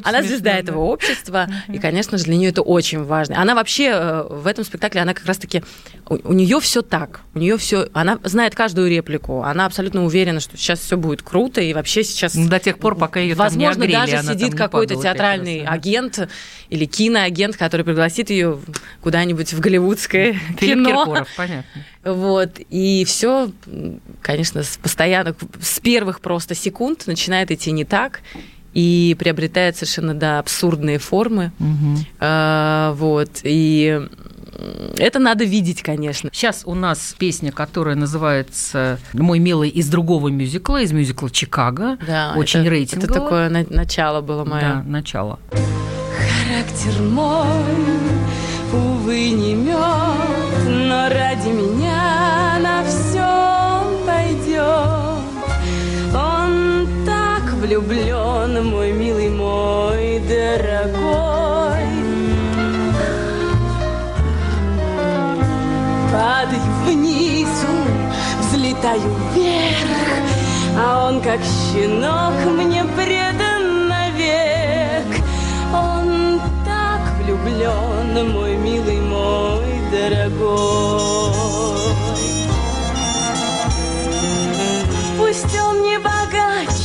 Она 0.03 0.21
звезда 0.21 0.51
этого 0.57 0.81
общества, 0.81 1.47
и, 1.69 1.79
конечно 1.79 2.17
же, 2.17 2.25
для 2.25 2.35
нее 2.35 2.49
это 2.49 2.61
очень 2.61 3.01
важно. 3.05 3.41
Она 3.41 3.55
вообще 3.55 3.85
э, 3.93 4.23
в 4.29 4.45
этом 4.45 4.65
спектакле, 4.65 4.99
она 4.99 5.13
как 5.13 5.25
раз-таки, 5.25 5.63
у, 6.09 6.33
нее 6.33 6.59
все 6.59 6.81
так, 6.81 7.21
у 7.35 7.39
нее 7.39 7.57
все, 7.57 7.87
она 7.93 8.19
знает 8.23 8.55
каждую 8.55 8.89
реплику, 8.89 9.43
она 9.43 9.65
абсолютно 9.65 10.03
уверена, 10.05 10.39
что 10.39 10.57
сейчас 10.57 10.79
все 10.79 10.97
будет 10.97 11.21
круто, 11.21 11.61
и 11.61 11.73
вообще 11.73 12.03
сейчас... 12.03 12.33
Ну, 12.33 12.49
До 12.49 12.59
тех 12.59 12.79
пор, 12.79 12.95
пока 12.95 13.19
ее 13.19 13.35
там 13.35 13.47
не 13.57 13.65
Возможно, 13.65 13.83
огрели, 13.85 14.11
даже 14.11 14.27
сидит 14.27 14.55
какой-то 14.55 14.95
театральный 14.95 15.63
раз, 15.63 15.73
агент 15.73 16.29
или 16.69 16.85
киноагент, 16.85 17.57
который 17.57 17.85
пригласит 17.85 18.29
ее 18.29 18.59
куда-нибудь 19.01 19.53
в 19.53 19.59
голливудское 19.59 20.33
Филипп 20.57 20.87
кино. 20.87 21.05
Киркоров, 21.05 21.27
понятно. 21.37 21.85
Вот. 22.03 22.51
И 22.69 23.05
все, 23.05 23.51
конечно, 24.21 24.63
с 24.63 24.77
постоянно, 24.77 25.35
с 25.61 25.79
первых 25.79 26.21
просто 26.21 26.55
секунд 26.55 27.07
начинает 27.07 27.51
идти 27.51 27.71
не 27.71 27.85
так 27.85 28.21
и 28.73 29.15
приобретает 29.19 29.75
совершенно, 29.75 30.13
да, 30.13 30.39
абсурдные 30.39 30.99
формы. 30.99 31.51
Мгм. 31.59 31.97
А, 32.19 32.93
вот. 32.93 33.29
И 33.43 34.07
это 34.97 35.19
надо 35.19 35.43
видеть, 35.43 35.81
конечно. 35.81 36.29
Сейчас 36.33 36.63
у 36.65 36.75
нас 36.75 37.15
песня, 37.17 37.51
которая 37.51 37.95
называется 37.95 38.99
«Мой 39.13 39.39
милый» 39.39 39.69
из 39.69 39.87
другого 39.89 40.29
мюзикла, 40.29 40.81
из 40.81 40.91
мюзикла 40.91 41.29
«Чикаго». 41.29 41.97
Да, 42.05 42.33
Очень 42.35 42.61
это, 42.61 42.69
рейтингово. 42.69 43.05
Это 43.05 43.13
такое 43.13 43.49
на- 43.49 43.65
начало 43.69 44.21
было 44.21 44.43
мое. 44.45 44.61
Да, 44.61 44.83
начало. 44.85 45.39
Характер 45.51 47.01
мой, 47.01 47.45
увы, 48.73 49.29
не 49.31 49.53
мед, 49.53 49.77
но 50.67 51.09
как 71.23 71.39
щенок 71.43 72.33
мне 72.45 72.83
предан 72.95 73.87
навек. 73.87 75.05
Он 75.73 76.39
так 76.65 77.01
влюблен, 77.21 78.31
мой 78.31 78.55
милый, 78.55 79.01
мой 79.01 79.81
дорогой. 79.91 81.33
Пусть 85.17 85.59
он 85.59 85.81
не 85.83 85.97
богач, 85.97 86.75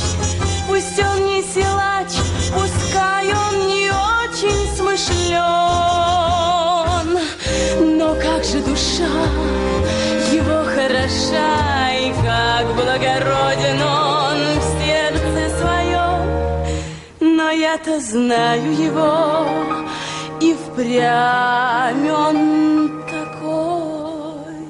пусть 0.68 0.98
он 0.98 1.26
не 1.26 1.42
силач, 1.42 2.12
пускай 2.52 3.32
он 3.32 3.66
не 3.68 3.90
очень 3.90 4.66
смышлен, 4.76 5.38
но 7.98 8.14
как 8.16 8.44
же 8.44 8.58
душа 8.60 9.14
его 10.32 10.64
хороша, 10.74 11.73
я-то 17.74 17.98
знаю 18.00 18.72
его, 18.72 19.46
и 20.40 20.54
впрямь 20.54 22.08
он 22.08 23.02
такой. 23.10 24.64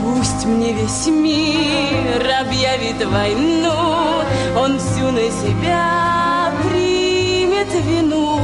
Пусть 0.00 0.46
мне 0.46 0.72
весь 0.72 1.06
мир 1.08 2.22
объявит 2.40 3.04
войну, 3.04 4.22
он 4.56 4.78
всю 4.78 5.10
на 5.10 5.30
себя 5.30 6.52
примет. 6.64 7.72
вину. 7.86 8.40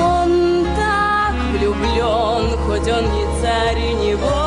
Он 0.00 0.66
так 0.76 1.34
влюблен, 1.52 2.56
хоть 2.66 2.88
он 2.88 3.04
не 3.16 3.24
царь 3.40 3.78
и 3.78 3.94
не 3.94 4.14
бог. 4.16 4.37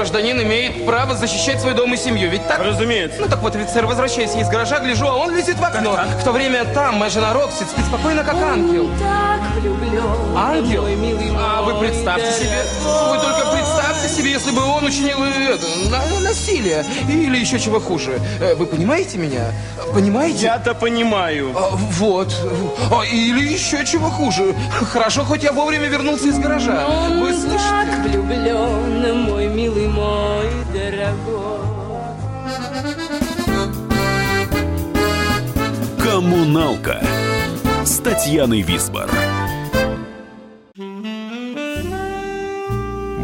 Гражданин 0.00 0.40
имеет 0.40 0.86
право 0.86 1.14
защищать 1.14 1.60
свой 1.60 1.74
дом 1.74 1.92
и 1.92 1.96
семью, 1.98 2.30
ведь 2.30 2.48
так? 2.48 2.58
Разумеется. 2.58 3.20
Ну 3.20 3.28
так 3.28 3.42
вот, 3.42 3.54
офицер, 3.54 3.84
возвращаясь 3.84 4.34
из 4.34 4.48
гаража, 4.48 4.78
гляжу, 4.80 5.06
а 5.06 5.14
он 5.14 5.36
лезет 5.36 5.58
в 5.58 5.62
окно. 5.62 5.94
В 6.18 6.24
то 6.24 6.32
время 6.32 6.64
там 6.72 6.94
моя 6.94 7.10
жена 7.10 7.34
Роксит 7.34 7.68
спит 7.68 7.84
спокойно, 7.84 8.24
как 8.24 8.36
ангел. 8.36 8.86
Он 8.86 8.98
так 8.98 9.40
влюблен, 9.60 10.02
Ангел? 10.34 10.82
мой 10.82 10.96
милый 10.96 11.30
А 11.36 11.60
вы 11.60 11.74
мой 11.74 11.86
представьте 11.86 12.32
себе, 12.32 12.62
вы 12.82 13.18
только 13.18 13.50
представьте 13.52 13.89
себе, 14.08 14.30
если 14.32 14.50
бы 14.50 14.62
он 14.62 14.84
учинил 14.84 15.22
э, 15.24 15.54
это, 15.54 15.66
на- 15.90 16.20
насилие 16.20 16.84
или 17.08 17.38
еще 17.38 17.58
чего 17.58 17.80
хуже. 17.80 18.20
Э, 18.40 18.54
Вы 18.54 18.66
понимаете 18.66 19.18
меня? 19.18 19.52
Понимаете? 19.92 20.42
Я-то 20.46 20.74
понимаю. 20.74 21.52
А, 21.56 21.70
Вот. 21.98 22.34
А, 22.90 23.04
Или 23.04 23.52
еще 23.52 23.84
чего 23.84 24.10
хуже. 24.10 24.54
Хорошо, 24.92 25.24
хоть 25.24 25.42
я 25.44 25.52
вовремя 25.52 25.88
вернулся 25.88 26.28
из 26.28 26.38
гаража. 26.38 26.86
Он 26.86 27.20
Вы 27.20 27.32
слышите? 27.32 27.60
так 27.60 28.06
влюблен, 28.06 29.22
мой 29.24 29.46
милый 29.48 29.88
мой 29.88 30.46
дорогой. 30.72 31.60
Коммуналка 36.02 37.00
с 37.84 37.98
Татьяной 37.98 38.62
Висбор. 38.62 39.08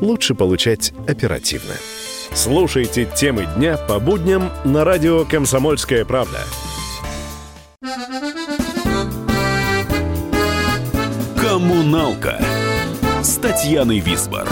лучше 0.00 0.34
получать 0.34 0.92
оперативно. 1.06 1.74
Слушайте 2.32 3.08
темы 3.14 3.46
дня 3.56 3.76
по 3.76 3.98
будням 3.98 4.50
на 4.64 4.84
радио 4.84 5.24
«Комсомольская 5.24 6.04
правда». 6.04 6.40
Коммуналка 11.40 12.40
с 13.22 13.36
Татьяной 13.36 14.00
Висбор. 14.00 14.48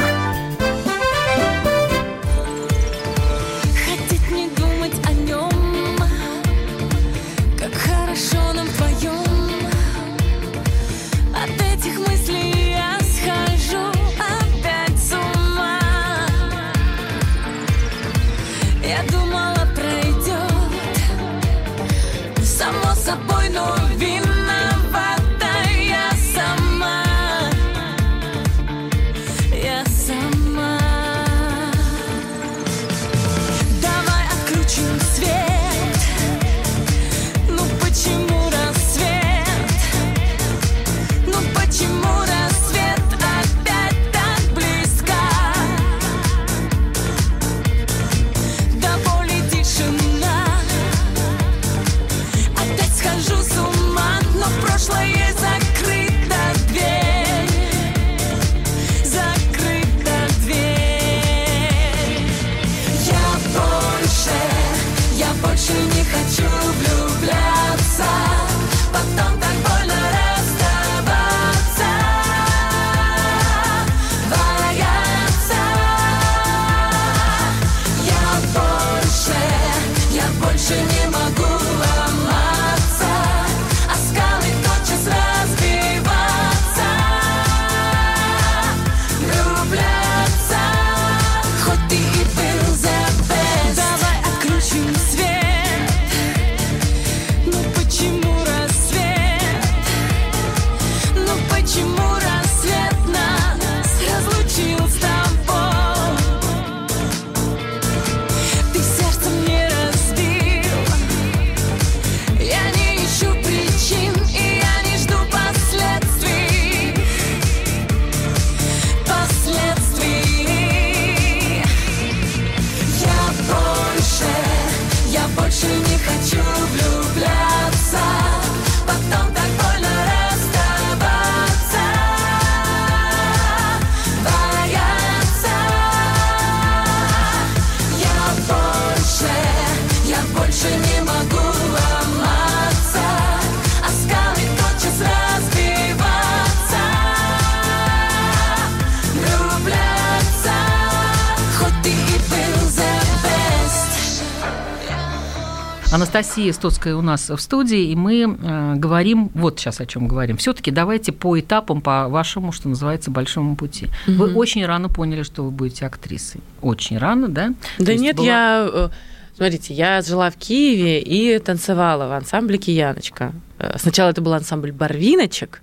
Анастасия 156.22 156.52
Стоцкая 156.52 156.94
у 156.94 157.02
нас 157.02 157.28
в 157.30 157.38
студии, 157.38 157.90
и 157.90 157.96
мы 157.96 158.22
э, 158.40 158.74
говорим, 158.76 159.28
вот 159.34 159.58
сейчас 159.58 159.80
о 159.80 159.86
чем 159.86 160.06
говорим. 160.06 160.36
Все-таки 160.36 160.70
давайте 160.70 161.10
по 161.10 161.38
этапам, 161.40 161.80
по 161.80 162.06
вашему, 162.06 162.52
что 162.52 162.68
называется, 162.68 163.10
большому 163.10 163.56
пути. 163.56 163.88
Вы 164.06 164.32
очень 164.32 164.64
рано 164.64 164.88
поняли, 164.88 165.24
что 165.24 165.42
вы 165.42 165.50
будете 165.50 165.84
актрисой. 165.84 166.40
Очень 166.60 166.98
рано, 166.98 167.26
да? 167.28 167.48
То 167.78 167.86
Да 167.86 167.92
есть 167.92 168.04
нет, 168.04 168.16
была- 168.16 168.24
я... 168.24 168.68
э, 168.72 168.88
Смотрите, 169.36 169.74
я 169.74 170.00
жила 170.02 170.30
в 170.30 170.36
Киеве 170.36 171.00
и 171.02 171.36
танцевала 171.40 172.06
в 172.06 172.12
ансамбле 172.12 172.56
«Кияночка». 172.56 173.32
Э, 173.58 173.76
Сначала 173.80 174.10
это 174.10 174.20
был 174.20 174.32
ансамбль 174.32 174.70
«Барвиночек». 174.70 175.60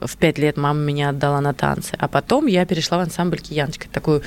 В 0.00 0.16
пять 0.16 0.36
лет 0.36 0.56
мама 0.56 0.80
меня 0.80 1.10
отдала 1.10 1.40
на 1.40 1.54
танцы. 1.54 1.94
А 1.96 2.08
потом 2.08 2.46
я 2.46 2.66
перешла 2.66 2.98
в 2.98 3.02
ансамбль 3.02 3.38
«Кияночка». 3.38 3.86
Такой 3.92 4.16
м, 4.16 4.22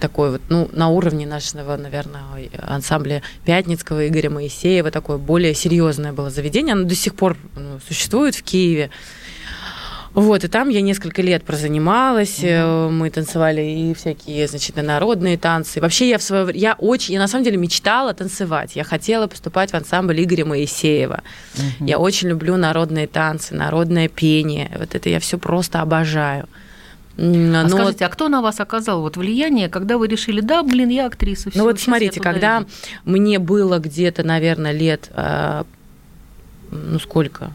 такой 0.00 0.32
вот, 0.32 0.42
ну, 0.48 0.70
на 0.72 0.88
уровне 0.88 1.26
нашего, 1.26 1.76
наверное, 1.76 2.22
ансамбля 2.66 3.22
Пятницкого 3.44 4.08
Игоря 4.08 4.30
Моисеева, 4.30 4.90
такое 4.90 5.18
более 5.18 5.54
серьезное 5.54 6.12
было 6.12 6.30
заведение. 6.30 6.72
Оно 6.72 6.84
до 6.84 6.94
сих 6.94 7.14
пор 7.14 7.36
ну, 7.56 7.78
существует 7.86 8.34
в 8.34 8.42
Киеве. 8.42 8.90
Вот, 10.12 10.42
и 10.42 10.48
там 10.48 10.70
я 10.70 10.80
несколько 10.80 11.22
лет 11.22 11.44
прозанималась, 11.44 12.40
э, 12.42 12.88
мы 12.88 13.10
танцевали 13.10 13.62
и 13.62 13.94
всякие, 13.94 14.48
значит, 14.48 14.76
и 14.76 14.82
народные 14.82 15.38
танцы. 15.38 15.80
Вообще 15.80 16.08
я 16.08 16.18
в 16.18 16.22
свое 16.22 16.50
я 16.52 16.74
очень, 16.74 17.14
я 17.14 17.20
на 17.20 17.28
самом 17.28 17.44
деле 17.44 17.56
мечтала 17.58 18.12
танцевать. 18.12 18.74
Я 18.74 18.82
хотела 18.82 19.28
поступать 19.28 19.70
в 19.70 19.74
ансамбль 19.74 20.20
Игоря 20.20 20.44
Моисеева. 20.44 21.22
Я 21.78 21.98
очень 21.98 22.28
люблю 22.28 22.56
народные 22.56 23.06
танцы, 23.06 23.54
народное 23.54 24.08
пение. 24.08 24.72
Вот 24.76 24.96
это 24.96 25.08
я 25.08 25.20
все 25.20 25.38
просто 25.38 25.80
обожаю. 25.80 26.48
М, 27.18 27.54
А 27.54 27.62
но 27.64 27.68
вот- 27.68 27.70
скажите, 27.72 28.04
а 28.06 28.08
кто 28.08 28.28
на 28.28 28.40
вас 28.40 28.60
оказал 28.60 29.00
вот 29.02 29.16
влияние, 29.16 29.68
когда 29.68 29.98
вы 29.98 30.06
решили, 30.08 30.40
да, 30.40 30.62
блин, 30.62 30.88
я 30.88 31.06
актриса, 31.06 31.46
Ну 31.46 31.50
всё, 31.50 31.64
вот 31.64 31.80
смотрите, 31.80 32.20
когда 32.20 32.60
иду». 32.60 32.68
мне 33.04 33.38
было 33.38 33.78
где-то, 33.78 34.22
наверное, 34.22 34.72
лет, 34.72 35.10
а, 35.14 35.66
ну 36.70 36.98
сколько? 36.98 37.52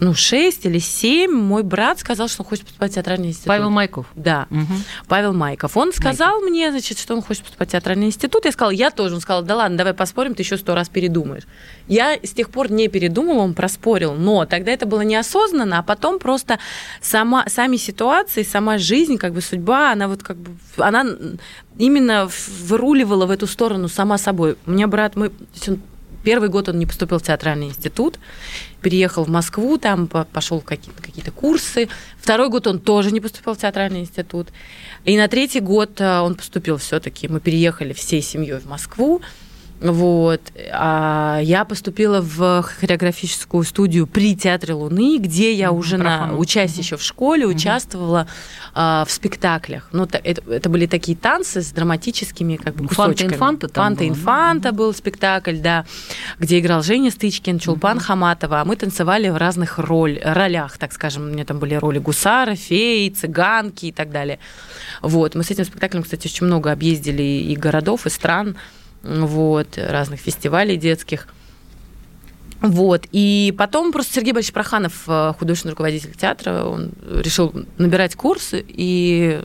Ну, 0.00 0.12
шесть 0.12 0.66
или 0.66 0.78
семь, 0.78 1.30
мой 1.30 1.62
брат 1.62 2.00
сказал, 2.00 2.28
что 2.28 2.42
он 2.42 2.48
хочет 2.48 2.64
поступать 2.64 2.90
в 2.92 2.94
театральный 2.94 3.28
институт. 3.28 3.46
Павел 3.46 3.70
Майков. 3.70 4.06
Да, 4.14 4.46
Мгм. 4.50 4.82
Павел 5.06 5.32
Майков. 5.32 5.76
Он 5.76 5.92
сказал 5.92 6.40
мне, 6.40 6.70
значит, 6.70 6.98
что 6.98 7.14
он 7.14 7.22
хочет 7.22 7.44
поступать 7.44 7.68
в 7.68 7.72
театральный 7.72 8.06
институт. 8.06 8.44
Я 8.44 8.52
сказала, 8.52 8.72
я 8.72 8.90
тоже. 8.90 9.14
Он 9.14 9.20
сказал, 9.20 9.42
да 9.42 9.56
ладно, 9.56 9.78
давай 9.78 9.94
поспорим, 9.94 10.34
ты 10.34 10.42
еще 10.42 10.56
сто 10.56 10.74
раз 10.74 10.88
передумаешь. 10.88 11.44
Я 11.86 12.18
с 12.22 12.30
тех 12.30 12.50
пор 12.50 12.72
не 12.72 12.88
передумала, 12.88 13.40
он 13.40 13.54
проспорил. 13.54 14.14
Но 14.14 14.46
тогда 14.46 14.72
это 14.72 14.86
было 14.86 15.02
неосознанно, 15.02 15.78
а 15.78 15.82
потом 15.82 16.18
просто 16.18 16.58
сама, 17.00 17.46
сами 17.48 17.76
ситуации, 17.76 18.42
сама 18.42 18.78
жизнь, 18.78 19.16
как 19.16 19.32
бы 19.32 19.40
судьба, 19.40 19.92
она 19.92 20.08
вот 20.08 20.22
как 20.22 20.36
бы, 20.36 20.56
она 20.76 21.06
именно 21.78 22.28
выруливала 22.60 23.26
в 23.26 23.30
эту 23.30 23.46
сторону 23.46 23.88
сама 23.88 24.18
собой. 24.18 24.56
У 24.66 24.72
меня 24.72 24.86
брат, 24.88 25.16
мы, 25.16 25.30
он 25.68 25.80
Первый 26.24 26.48
год 26.48 26.68
он 26.68 26.78
не 26.78 26.86
поступил 26.86 27.18
в 27.18 27.22
театральный 27.22 27.68
институт, 27.68 28.18
переехал 28.80 29.24
в 29.24 29.28
Москву, 29.28 29.78
там 29.78 30.06
по- 30.06 30.24
пошел 30.24 30.60
в 30.60 30.64
какие-то, 30.64 31.02
какие-то 31.02 31.30
курсы. 31.30 31.88
Второй 32.18 32.48
год 32.48 32.66
он 32.66 32.80
тоже 32.80 33.10
не 33.12 33.20
поступил 33.20 33.54
в 33.54 33.58
театральный 33.58 34.00
институт. 34.00 34.48
И 35.04 35.16
на 35.16 35.28
третий 35.28 35.60
год 35.60 36.00
а, 36.00 36.22
он 36.22 36.34
поступил 36.34 36.78
все-таки. 36.78 37.28
Мы 37.28 37.40
переехали 37.40 37.92
всей 37.92 38.22
семьей 38.22 38.58
в 38.58 38.66
Москву. 38.66 39.20
Вот. 39.80 40.40
А 40.72 41.40
я 41.42 41.64
поступила 41.64 42.20
в 42.22 42.62
хореографическую 42.62 43.64
студию 43.64 44.06
при 44.06 44.34
Театре 44.34 44.72
Луны, 44.74 45.18
где 45.18 45.52
я 45.52 45.70
Мгм, 45.70 45.78
уже 45.78 45.96
на, 45.98 46.18
Трофимов. 46.18 46.40
учась 46.40 46.74
еще 46.78 46.96
в 46.96 47.02
школе, 47.02 47.46
участвовала 47.46 48.26
а, 48.72 49.04
в 49.06 49.10
спектаклях. 49.10 49.88
Ну, 49.92 50.06
та- 50.06 50.20
это, 50.24 50.42
это 50.50 50.68
были 50.70 50.86
такие 50.86 51.16
танцы 51.16 51.60
с 51.60 51.70
драматическими 51.72 52.56
как 52.56 52.74
бы, 52.76 52.88
Фанта 52.88 52.94
кусочками. 53.12 53.34
Инфанта 53.34 53.68
там 53.68 53.84
Фанта? 53.84 54.08
Инфанта 54.08 54.72
был 54.72 54.94
спектакль, 54.94 55.58
да, 55.58 55.84
где 56.38 56.58
играл 56.60 56.82
Женя 56.82 57.10
Стычкин, 57.10 57.58
Чулпан 57.58 58.00
Хаматова, 58.00 58.60
а 58.62 58.64
мы 58.64 58.76
танцевали 58.76 59.28
в 59.28 59.36
разных 59.36 59.78
роль, 59.78 60.18
ролях, 60.24 60.78
так 60.78 60.92
скажем. 60.92 61.24
У 61.24 61.26
меня 61.26 61.44
там 61.44 61.58
были 61.58 61.74
роли 61.74 61.98
гусара, 61.98 62.54
феи, 62.54 63.08
цыганки 63.10 63.86
и 63.86 63.92
так 63.92 64.10
далее. 64.10 64.38
Вот. 65.02 65.34
Мы 65.34 65.42
с 65.44 65.50
этим 65.50 65.64
спектаклем, 65.64 66.02
кстати, 66.04 66.26
очень 66.26 66.46
много 66.46 66.72
объездили 66.72 67.22
и 67.22 67.54
городов, 67.56 68.06
и 68.06 68.10
стран, 68.10 68.56
вот, 69.04 69.76
разных 69.76 70.20
фестивалей 70.20 70.76
детских. 70.76 71.28
Вот. 72.60 73.06
И 73.12 73.54
потом 73.58 73.92
просто 73.92 74.14
Сергей 74.14 74.32
Борисович 74.32 74.54
Проханов, 74.54 75.04
э, 75.06 75.34
художественный 75.38 75.72
руководитель 75.72 76.14
театра, 76.14 76.64
он 76.64 76.92
решил 77.10 77.52
набирать 77.76 78.14
курсы 78.14 78.64
и 78.66 79.42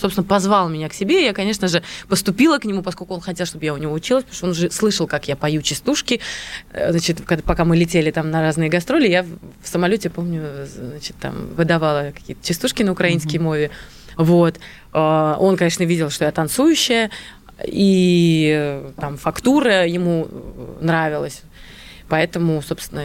собственно, 0.00 0.26
позвал 0.26 0.68
меня 0.68 0.88
к 0.88 0.94
себе. 0.94 1.24
Я, 1.24 1.32
конечно 1.32 1.68
же, 1.68 1.82
поступила 2.08 2.58
к 2.58 2.64
нему, 2.64 2.82
поскольку 2.82 3.14
он 3.14 3.20
хотел, 3.20 3.46
чтобы 3.46 3.64
я 3.64 3.74
у 3.74 3.76
него 3.76 3.92
училась, 3.92 4.24
потому 4.24 4.36
что 4.36 4.46
он 4.46 4.54
же 4.54 4.70
слышал, 4.70 5.06
как 5.06 5.28
я 5.28 5.36
пою 5.36 5.62
частушки. 5.62 6.20
Э, 6.72 6.90
Значит, 6.90 7.20
когда, 7.24 7.42
пока 7.42 7.64
мы 7.64 7.76
летели 7.76 8.10
там 8.10 8.30
на 8.30 8.40
разные 8.40 8.68
гастроли, 8.68 9.08
я 9.08 9.22
в 9.22 9.68
самолете, 9.68 10.10
помню, 10.10 10.66
значит, 10.66 11.16
там 11.20 11.54
выдавала 11.54 12.12
какие-то 12.14 12.44
частушки 12.46 12.82
на 12.82 12.92
украинской 12.92 13.38
мове. 13.38 13.70
Вот. 14.16 14.58
Э, 14.92 15.36
Он, 15.38 15.56
конечно, 15.56 15.84
видел, 15.84 16.10
что 16.10 16.24
я 16.24 16.32
танцующая, 16.32 17.10
и 17.66 18.52
э, 18.54 18.90
там 19.00 19.16
фактура 19.16 19.86
ему 19.86 20.28
нравилась. 20.80 21.42
Поэтому, 22.12 22.60
собственно, 22.60 23.02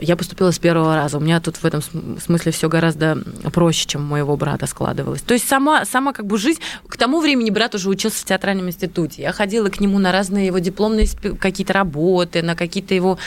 я 0.00 0.16
поступила 0.16 0.50
с 0.50 0.58
первого 0.58 0.96
раза. 0.96 1.18
У 1.18 1.20
меня 1.20 1.40
тут 1.40 1.56
в 1.56 1.64
этом 1.66 1.82
см- 1.82 2.18
смысле 2.18 2.52
все 2.52 2.70
гораздо 2.70 3.18
проще, 3.52 3.86
чем 3.86 4.00
у 4.00 4.06
моего 4.06 4.34
брата 4.38 4.66
складывалось. 4.66 5.20
То 5.20 5.34
есть 5.34 5.46
сама, 5.46 5.84
сама 5.84 6.14
как 6.14 6.24
бы 6.24 6.38
жизнь... 6.38 6.58
К 6.88 6.96
тому 6.96 7.20
времени 7.20 7.50
брат 7.50 7.74
уже 7.74 7.90
учился 7.90 8.22
в 8.22 8.24
театральном 8.24 8.68
институте. 8.68 9.20
Я 9.20 9.32
ходила 9.32 9.68
к 9.68 9.78
нему 9.78 9.98
на 9.98 10.10
разные 10.10 10.46
его 10.46 10.58
дипломные 10.58 11.06
какие-то 11.38 11.74
работы, 11.74 12.40
на 12.40 12.56
какие-то 12.56 12.94
его 12.94 13.18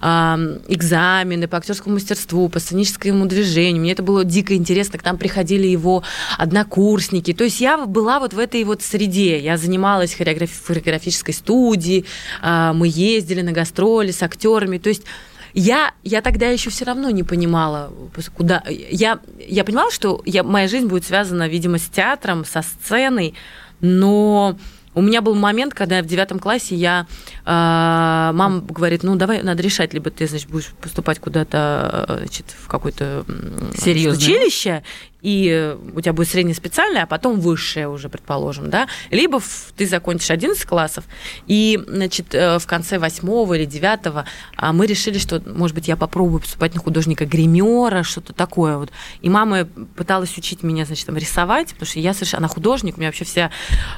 ам, 0.00 0.58
экзамены 0.66 1.46
по 1.46 1.56
актерскому 1.58 1.94
мастерству, 1.94 2.48
по 2.48 2.58
сценическому 2.58 3.26
движению. 3.26 3.82
Мне 3.82 3.92
это 3.92 4.02
было 4.02 4.24
дико 4.24 4.56
интересно. 4.56 4.98
К 4.98 5.04
нам 5.04 5.16
приходили 5.16 5.68
его 5.68 6.02
однокурсники. 6.38 7.32
То 7.34 7.44
есть 7.44 7.60
я 7.60 7.86
была 7.86 8.18
вот 8.18 8.32
в 8.32 8.38
этой 8.40 8.64
вот 8.64 8.82
среде. 8.82 9.38
Я 9.38 9.56
занималась 9.58 10.12
хореографической 10.12 11.34
студии, 11.34 12.04
а, 12.42 12.72
мы 12.72 12.88
ездили 12.88 13.40
на 13.40 13.52
гастроли 13.52 14.10
актерами. 14.24 14.78
То 14.78 14.88
есть 14.88 15.04
я, 15.52 15.92
я 16.02 16.20
тогда 16.20 16.48
еще 16.48 16.70
все 16.70 16.84
равно 16.84 17.10
не 17.10 17.22
понимала, 17.22 17.92
куда... 18.36 18.62
Я, 18.68 19.20
я 19.38 19.62
понимала, 19.64 19.92
что 19.92 20.20
я, 20.24 20.42
моя 20.42 20.66
жизнь 20.66 20.86
будет 20.86 21.04
связана, 21.04 21.46
видимо, 21.48 21.78
с 21.78 21.86
театром, 21.86 22.44
со 22.44 22.62
сценой, 22.62 23.34
но 23.80 24.58
у 24.94 25.02
меня 25.02 25.22
был 25.22 25.34
момент, 25.34 25.74
когда 25.74 26.02
в 26.02 26.06
девятом 26.06 26.38
классе 26.38 26.74
я... 26.76 27.06
э, 27.44 27.46
мама 27.46 28.60
говорит, 28.60 29.02
ну, 29.02 29.16
давай, 29.16 29.42
надо 29.42 29.62
решать, 29.62 29.92
либо 29.92 30.10
ты, 30.10 30.26
значит, 30.26 30.48
будешь 30.48 30.68
поступать 30.80 31.18
куда-то, 31.18 32.06
э, 32.08 32.18
значит, 32.18 32.46
в 32.56 32.68
какое-то 32.68 33.24
м, 33.28 33.72
Серьёзное. 33.76 34.16
училище, 34.16 34.82
и 35.24 35.48
э, 35.48 35.76
у 35.94 36.00
тебя 36.02 36.12
будет 36.12 36.28
среднее 36.28 36.54
специальное, 36.54 37.04
а 37.04 37.06
потом 37.06 37.40
высшее 37.40 37.88
уже, 37.88 38.10
предположим, 38.10 38.68
да, 38.68 38.86
либо 39.10 39.40
ты 39.74 39.86
закончишь 39.86 40.30
11 40.30 40.64
классов, 40.66 41.04
и, 41.46 41.82
значит, 41.88 42.34
э, 42.34 42.58
в 42.58 42.66
конце 42.66 42.98
восьмого 42.98 43.54
или 43.54 43.64
девятого 43.64 44.26
а, 44.56 44.74
мы 44.74 44.86
решили, 44.86 45.18
что, 45.18 45.42
может 45.46 45.74
быть, 45.74 45.88
я 45.88 45.96
попробую 45.96 46.40
поступать 46.40 46.74
на 46.74 46.80
художника 46.80 47.24
гримера, 47.24 48.02
что-то 48.02 48.34
такое 48.34 48.76
вот. 48.76 48.90
И 49.22 49.30
мама 49.30 49.64
пыталась 49.96 50.36
учить 50.36 50.62
меня, 50.62 50.84
значит, 50.84 51.06
там, 51.06 51.16
рисовать, 51.16 51.68
потому 51.72 51.86
что 51.86 52.00
я 52.00 52.12
совершенно, 52.12 52.40
она 52.40 52.48
художник, 52.48 52.98
у 52.98 53.00
меня 53.00 53.08
вообще 53.08 53.24
вся 53.24 53.50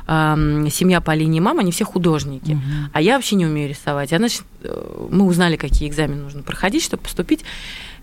эм, 0.06 0.70
семья 0.70 1.00
по 1.00 1.12
линии 1.12 1.40
мамы, 1.40 1.62
они 1.62 1.72
все 1.72 1.84
художники, 1.84 2.56
а 2.92 3.00
я 3.00 3.16
вообще 3.16 3.34
не 3.34 3.46
умею 3.46 3.68
рисовать. 3.68 4.12
А, 4.12 4.18
значит, 4.18 4.42
э, 4.62 5.08
мы 5.10 5.24
узнали, 5.24 5.56
какие 5.56 5.88
экзамены 5.88 6.22
нужно 6.22 6.42
проходить, 6.44 6.84
чтобы 6.84 7.02
поступить. 7.02 7.44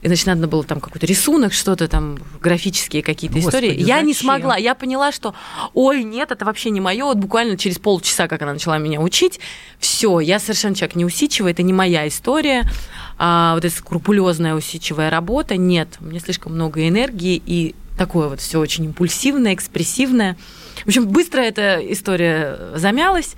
И, 0.04 0.08
значит, 0.08 0.26
надо 0.28 0.48
было 0.48 0.66
там 0.66 0.82
какой-то 0.82 1.06
рисунок, 1.06 1.54
что-то 1.54 1.88
там, 1.88 2.18
графические 2.42 3.02
какие-то 3.02 3.38
Господи, 3.38 3.68
истории. 3.68 3.82
Я 3.82 4.02
не 4.02 4.12
зачем? 4.12 4.26
смогла. 4.26 4.58
Я 4.58 4.76
поняла, 4.76 5.14
что, 5.14 5.34
ой, 5.74 6.04
нет, 6.04 6.32
это 6.32 6.44
вообще 6.44 6.72
не 6.72 6.82
мое. 6.82 7.06
Вот 7.06 7.18
буквально 7.18 7.58
через 7.58 7.80
полчаса, 7.80 8.28
как 8.28 8.42
она 8.42 8.52
начала 8.52 8.78
меня 8.78 9.00
учить, 9.00 9.40
все, 9.80 10.20
я 10.20 10.40
совершенно 10.40 10.76
человек 10.76 10.98
не 10.98 11.06
усидчивый, 11.06 11.54
это 11.54 11.64
не 11.64 11.72
моя 11.72 12.06
история. 12.06 12.70
А, 13.18 13.56
вот 13.56 13.64
эта 13.64 13.74
скрупулезная 13.74 14.56
усидчивая 14.56 15.10
работа, 15.10 15.56
нет, 15.56 15.88
у 16.02 16.06
меня 16.06 16.20
слишком 16.20 16.54
много 16.54 16.86
энергии 16.86 17.42
и 17.46 17.74
такое 17.98 18.28
вот 18.28 18.42
все 18.42 18.60
очень 18.60 18.84
импульсивное, 18.84 19.54
экспрессивное. 19.54 20.36
В 20.84 20.88
общем, 20.88 21.08
быстро 21.08 21.40
эта 21.40 21.80
история 21.80 22.58
замялась, 22.76 23.36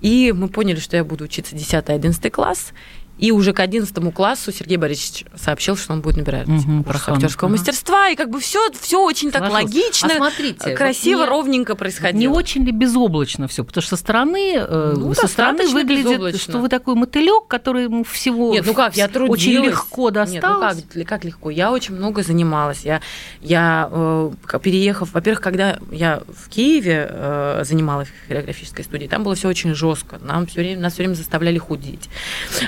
и 0.00 0.32
мы 0.34 0.48
поняли, 0.48 0.80
что 0.80 0.96
я 0.96 1.04
буду 1.04 1.24
учиться 1.24 1.54
10-11 1.54 2.30
класс. 2.30 2.72
И 3.18 3.30
уже 3.32 3.54
к 3.54 3.60
11 3.60 4.12
классу 4.14 4.52
Сергей 4.52 4.76
Борисович 4.76 5.24
сообщил, 5.34 5.74
что 5.76 5.94
он 5.94 6.02
будет 6.02 6.18
набирать 6.18 6.46
Мгм, 6.46 6.84
курс 6.84 7.08
актерского 7.08 7.48
мастерства. 7.48 8.08
И 8.10 8.14
как 8.16 8.28
бы 8.28 8.40
все, 8.40 8.70
все 8.78 9.02
очень 9.02 9.30
так 9.30 9.46
Сложилось. 9.48 9.74
логично, 9.74 10.08
А 10.12 10.16
смотрите, 10.16 10.74
красиво, 10.76 11.18
вот 11.20 11.24
не- 11.24 11.30
ровненько 11.30 11.76
происходило. 11.76 12.20
Не 12.20 12.28
очень 12.28 12.64
ли 12.66 12.72
безоблачно 12.72 13.48
все? 13.48 13.64
Потому 13.64 13.80
что 13.80 13.96
со 13.96 14.00
стороны, 14.02 14.56
э, 14.56 14.94
Ну, 14.98 15.14
со 15.14 15.28
стороны 15.28 15.66
выглядит, 15.68 16.04
безоблачно. 16.08 16.38
что 16.38 16.58
вы 16.58 16.68
такой 16.68 16.94
мотылек, 16.94 17.46
который 17.48 17.84
ему 17.84 18.04
всего 18.04 18.52
Нет, 18.52 18.66
ну 18.66 18.74
как, 18.74 18.94
я 18.98 19.08
трудилась. 19.08 19.40
очень 19.40 19.52
легко 19.64 20.10
Нет, 20.10 20.14
ну 20.26 20.38
досталось. 20.50 20.84
как, 20.92 21.06
как 21.08 21.24
легко? 21.24 21.48
Я 21.48 21.72
очень 21.72 21.94
много 21.94 22.22
занималась. 22.22 22.80
Я, 22.84 23.00
я 23.40 23.88
э, 23.90 24.30
переехав, 24.62 25.14
во-первых, 25.14 25.40
когда 25.40 25.78
я 25.90 26.20
в 26.28 26.50
Киеве 26.50 27.06
э, 27.10 27.62
занималась 27.64 28.08
в 28.08 28.28
хореографической 28.28 28.84
студии, 28.84 29.06
там 29.06 29.24
было 29.24 29.34
все 29.34 29.48
очень 29.48 29.74
жестко. 29.74 30.18
Нам 30.22 30.46
все 30.46 30.60
время, 30.60 30.82
нас 30.82 30.92
все 30.92 31.02
время 31.04 31.14
заставляли 31.14 31.56
худеть. 31.56 32.10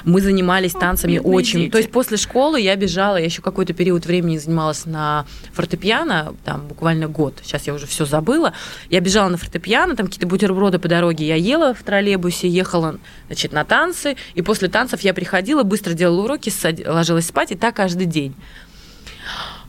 Мы 0.04 0.22
занимались 0.22 0.37
танцами 0.72 1.14
бедные 1.14 1.34
очень. 1.34 1.58
дети. 1.60 1.70
То 1.70 1.78
есть 1.78 1.90
после 1.90 2.16
школы 2.16 2.60
я 2.60 2.76
бежала, 2.76 3.16
я 3.16 3.24
еще 3.24 3.42
какой-то 3.42 3.72
период 3.72 4.06
времени 4.06 4.38
занималась 4.38 4.86
на 4.86 5.26
фортепиано, 5.52 6.34
там 6.44 6.66
буквально 6.66 7.08
год. 7.08 7.34
Сейчас 7.42 7.66
я 7.66 7.74
уже 7.74 7.86
все 7.86 8.04
забыла. 8.04 8.52
Я 8.90 9.00
бежала 9.00 9.28
на 9.28 9.36
фортепиано, 9.36 9.96
там 9.96 10.06
какие-то 10.06 10.26
бутерброды 10.26 10.78
по 10.78 10.88
дороге 10.88 11.26
я 11.26 11.36
ела 11.36 11.74
в 11.74 11.82
троллейбусе, 11.82 12.48
ехала, 12.48 12.98
значит, 13.26 13.52
на 13.52 13.64
танцы, 13.64 14.16
и 14.34 14.42
после 14.42 14.68
танцев 14.68 15.00
я 15.00 15.14
приходила, 15.14 15.62
быстро 15.62 15.92
делала 15.92 16.24
уроки, 16.24 16.52
ложилась 16.86 17.26
спать, 17.26 17.52
и 17.52 17.54
так 17.54 17.76
каждый 17.76 18.06
день. 18.06 18.34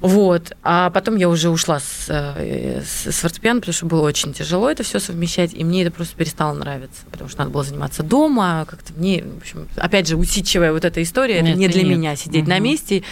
Вот. 0.01 0.53
А 0.63 0.89
потом 0.91 1.17
я 1.17 1.27
уже 1.27 1.49
ушла 1.49 1.79
с, 1.79 2.05
э, 2.07 2.81
с, 2.85 3.11
с 3.11 3.15
фортепиано, 3.19 3.59
потому 3.59 3.73
что 3.73 3.85
было 3.85 4.01
очень 4.01 4.33
тяжело 4.33 4.69
это 4.69 4.83
все 4.83 4.99
совмещать, 4.99 5.53
и 5.53 5.63
мне 5.63 5.81
это 5.83 5.91
просто 5.91 6.15
перестало 6.15 6.53
нравиться, 6.53 7.01
потому 7.11 7.29
что 7.29 7.39
надо 7.39 7.51
было 7.51 7.63
заниматься 7.63 8.01
дома, 8.03 8.65
как-то 8.69 8.93
мне, 8.93 9.23
в 9.23 9.37
общем, 9.37 9.67
опять 9.75 10.07
же, 10.07 10.15
усидчивая 10.15 10.71
вот 10.71 10.85
эта 10.85 11.03
история, 11.03 11.35
это 11.39 11.45
Нет, 11.49 11.57
не 11.57 11.67
для 11.67 11.83
нет. 11.83 11.97
меня 11.97 12.15
сидеть 12.15 12.47
на 12.47 12.55
Мгм. 12.55 12.63
месте. 12.63 13.03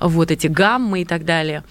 вот 0.00 0.30
эти 0.30 0.46
гаммы 0.46 1.02
и 1.02 1.04
так 1.04 1.24
далее. 1.24 1.62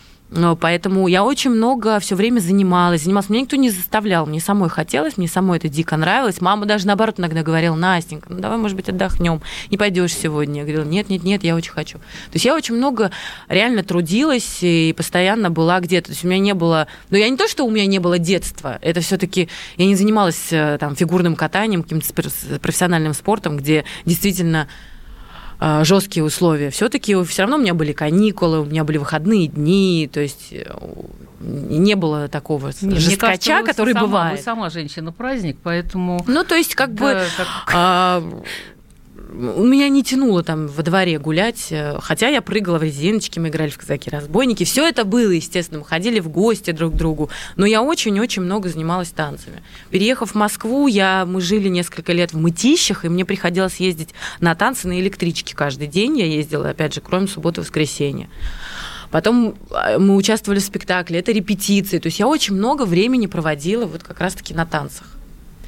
Поэтому 0.59 1.07
я 1.07 1.23
очень 1.23 1.51
много 1.51 1.99
все 1.99 2.15
время 2.15 2.39
занималась, 2.39 3.03
занималась. 3.03 3.29
Меня 3.29 3.41
никто 3.41 3.55
не 3.55 3.69
заставлял, 3.69 4.25
мне 4.25 4.39
самой 4.39 4.69
хотелось, 4.69 5.17
мне 5.17 5.27
самой 5.27 5.57
это 5.57 5.69
дико 5.69 5.95
нравилось. 5.97 6.41
Мама 6.41 6.65
даже 6.65 6.87
наоборот 6.87 7.19
иногда 7.19 7.43
говорила, 7.43 7.75
Настенька, 7.75 8.27
ну 8.31 8.39
давай, 8.39 8.57
может 8.57 8.75
быть, 8.75 8.89
отдохнем, 8.89 9.41
не 9.69 9.77
пойдешь 9.77 10.13
сегодня. 10.15 10.61
Я 10.61 10.63
говорила, 10.63 10.83
нет, 10.83 11.09
нет, 11.09 11.23
нет, 11.23 11.43
я 11.43 11.55
очень 11.55 11.71
хочу. 11.71 11.97
То 11.97 12.33
есть 12.33 12.45
я 12.45 12.55
очень 12.55 12.75
много 12.75 13.11
реально 13.47 13.83
трудилась 13.83 14.59
и 14.61 14.93
постоянно 14.95 15.49
была 15.51 15.79
где-то. 15.79 16.07
То 16.07 16.11
есть 16.13 16.23
у 16.23 16.27
меня 16.27 16.39
не 16.39 16.53
было, 16.53 16.87
ну 17.09 17.17
я 17.17 17.29
не 17.29 17.37
то, 17.37 17.47
что 17.47 17.65
у 17.65 17.69
меня 17.69 17.85
не 17.85 17.99
было 17.99 18.17
детства, 18.17 18.79
это 18.81 19.01
все-таки 19.01 19.49
я 19.77 19.85
не 19.85 19.95
занималась 19.95 20.51
э, 20.51 20.77
там 20.79 20.95
фигурным 20.95 21.35
катанием, 21.35 21.83
каким-то 21.83 22.11
профессиональным 22.59 23.13
спортом, 23.13 23.57
где 23.57 23.85
действительно 24.05 24.67
жесткие 25.83 26.23
условия. 26.23 26.69
Все-таки 26.69 27.21
все 27.23 27.43
равно 27.43 27.57
у 27.57 27.59
меня 27.59 27.73
были 27.73 27.93
каникулы, 27.93 28.61
у 28.61 28.65
меня 28.65 28.83
были 28.83 28.97
выходные 28.97 29.47
дни, 29.47 30.09
то 30.11 30.19
есть 30.19 30.47
э, 30.51 30.65
не 31.39 31.95
было 31.95 32.27
такого 32.27 32.71
Не, 32.81 32.97
жесткача, 32.97 33.49
кажется, 33.51 33.63
который 33.71 33.93
сама- 33.93 34.05
бывает. 34.07 34.37
Вы 34.39 34.43
сама 34.43 34.69
женщина-праздник, 34.69 35.57
поэтому... 35.63 36.23
Ну, 36.27 36.43
то 36.43 36.55
есть, 36.55 36.75
как 36.75 36.91
бы 36.93 37.13
Да, 37.13 37.25
как- 37.37 37.47
а, 37.73 38.23
у 39.31 39.63
меня 39.63 39.89
не 39.89 40.03
тянуло 40.03 40.43
там 40.43 40.67
во 40.67 40.83
дворе 40.83 41.17
гулять, 41.17 41.67
э, 41.71 41.97
хотя 42.01 42.27
я 42.27 42.41
прыгала 42.41 42.77
в 42.77 42.83
резиночки, 42.83 43.39
мы 43.39 43.49
играли 43.49 43.69
в 43.69 43.77
казаки-разбойники. 43.77 44.63
Все 44.63 44.87
это 44.87 45.05
было, 45.05 45.31
естественно, 45.31 45.79
мы 45.79 45.85
ходили 45.85 46.19
в 46.19 46.29
гости 46.29 46.71
друг 46.71 46.93
к 46.93 46.97
другу. 46.97 47.29
Но 47.55 47.65
я 47.65 47.81
очень-очень 47.81 48.41
много 48.41 48.69
занималась 48.69 49.09
танцами. 49.09 49.63
Переехав 49.89 50.31
в 50.31 50.35
Москву, 50.35 50.87
я, 50.87 51.25
мы 51.25 51.41
жили 51.41 51.67
несколько 51.67 52.13
лет 52.13 52.33
в 52.33 52.39
Мытищах, 52.39 53.05
и 53.05 53.09
мне 53.09 53.25
приходилось 53.25 53.77
ездить 53.77 54.09
на 54.39 54.55
танцы 54.55 54.87
на 54.87 54.99
электричке 54.99 55.55
каждый 55.55 55.87
день. 55.87 56.19
Я 56.19 56.25
ездила, 56.25 56.69
опять 56.69 56.93
же, 56.93 57.01
кроме 57.01 57.27
субботы 57.27 57.61
и 57.61 57.63
воскресенья. 57.63 58.29
Потом 59.09 59.55
а, 59.71 59.99
мы 59.99 60.15
участвовали 60.15 60.59
в 60.59 60.63
спектакле, 60.63 61.19
это 61.19 61.31
репетиции. 61.31 61.99
То 61.99 62.07
есть 62.07 62.19
я 62.19 62.27
очень 62.27 62.55
много 62.55 62.83
времени 62.85 63.27
проводила 63.27 63.85
вот 63.85 64.03
как 64.03 64.19
раз-таки 64.19 64.53
на 64.53 64.65
танцах. 64.65 65.07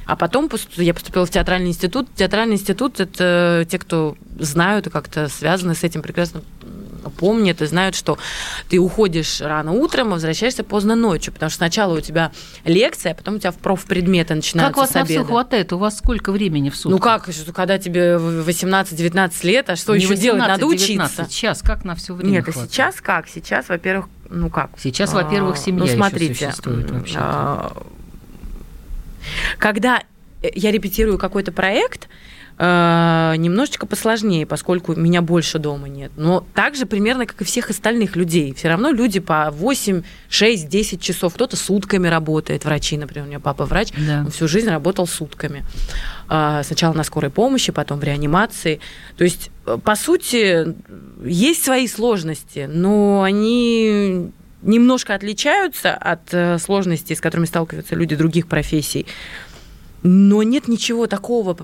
А 0.06 0.14
потом 0.16 0.48
я 0.76 0.94
поступила 0.94 1.26
в 1.26 1.30
театральный 1.30 1.68
институт. 1.70 2.08
Театральный 2.14 2.54
институт– 2.54 3.00
это 3.00 3.66
те, 3.68 3.78
кто 3.78 4.16
знают 4.38 4.86
и 4.86 4.90
как-то 4.90 5.28
связаны 5.28 5.74
с 5.74 5.82
этим 5.82 6.02
прекрасно 6.02 6.42
помнят 7.18 7.62
и 7.62 7.66
знают, 7.66 7.94
что 7.94 8.18
ты 8.68 8.78
уходишь 8.78 9.40
рано 9.40 9.72
утром, 9.72 10.08
а 10.08 10.10
возвращаешься 10.12 10.64
поздно 10.64 10.96
ночью, 10.96 11.32
потому 11.32 11.50
что 11.50 11.58
сначала 11.58 11.96
у 11.96 12.00
тебя 12.00 12.32
лекция, 12.64 13.12
а 13.12 13.14
потом 13.14 13.36
у 13.36 13.38
тебя 13.38 13.52
в 13.52 13.56
профпредметы 13.56 14.34
начинаются 14.34 14.72
Как 14.74 14.76
вас 14.88 14.94
на 14.94 15.04
все 15.04 15.24
хватает? 15.24 15.72
У 15.72 15.78
вас 15.78 15.98
сколько 15.98 16.32
времени 16.32 16.70
в 16.70 16.76
сутках? 16.76 16.90
Ну 16.90 16.98
как, 16.98 17.54
когда 17.54 17.78
тебе 17.78 18.18
в 18.18 18.48
18-19 18.48 19.46
лет, 19.46 19.70
а 19.70 19.76
что 19.76 19.94
Не 19.94 20.02
еще 20.02 20.16
делать? 20.16 20.40
18, 20.40 20.48
Надо 20.60 20.76
19. 20.76 21.18
учиться. 21.18 21.32
Сейчас 21.32 21.62
как 21.62 21.84
на 21.84 21.94
все 21.94 22.14
время 22.14 22.30
Нет, 22.30 22.48
а 22.48 22.52
хватает? 22.52 22.72
сейчас 22.72 23.00
как? 23.00 23.28
Сейчас, 23.28 23.68
во-первых, 23.68 24.06
ну 24.28 24.50
как? 24.50 24.70
Сейчас, 24.78 25.12
во-первых, 25.12 25.56
А, 25.56 25.58
семья 25.58 25.84
ну, 25.84 25.96
смотрите, 25.96 26.46
существует 26.50 26.90
вообще-то. 26.90 27.20
а, 27.22 27.82
Когда 29.58 30.02
э, 30.42 30.48
я 30.54 30.70
репетирую 30.70 31.18
какой-то 31.18 31.52
проект, 31.52 32.08
э, 32.58 33.34
немножечко 33.36 33.86
посложнее, 33.86 34.46
поскольку 34.46 34.94
меня 34.94 35.20
больше 35.22 35.58
дома 35.58 35.88
нет. 35.88 36.10
Но 36.16 36.46
также 36.54 36.86
примерно, 36.86 37.26
как 37.26 37.42
и 37.42 37.44
всех 37.44 37.68
остальных 37.70 38.16
людей. 38.16 38.54
Все 38.54 38.68
равно 38.68 38.90
люди 38.90 39.20
по 39.20 39.50
8, 39.50 40.02
6, 40.30 40.68
10 40.68 41.00
часов. 41.02 41.34
Кто-то 41.34 41.56
сутками 41.56 42.08
работает, 42.08 42.64
врачи, 42.64 42.96
например, 42.96 43.26
у 43.26 43.28
меня 43.28 43.40
папа 43.40 43.66
врач, 43.66 43.88
Да. 43.96 44.22
он 44.24 44.30
всю 44.30 44.48
жизнь 44.48 44.68
работал 44.70 45.06
сутками. 45.06 45.64
А, 46.28 46.62
Сначала 46.62 46.94
на 46.94 47.04
скорой 47.04 47.30
помощи, 47.30 47.72
потом 47.72 48.00
в 48.00 48.04
реанимации. 48.04 48.80
То 49.18 49.24
есть, 49.24 49.50
э, 49.66 49.76
по 49.84 49.94
сути, 49.94 50.74
есть 51.24 51.62
свои 51.62 51.86
сложности, 51.88 52.66
но 52.72 53.22
они 53.22 54.30
немножко 54.66 55.14
отличаются 55.14 55.94
от 55.94 56.32
э, 56.32 56.58
сложностей, 56.58 57.16
с 57.16 57.20
которыми 57.20 57.46
сталкиваются 57.46 57.94
люди 57.94 58.16
других 58.16 58.46
профессий. 58.46 59.06
Но 60.02 60.42
нет 60.42 60.68
ничего 60.68 61.06
такого 61.06 61.56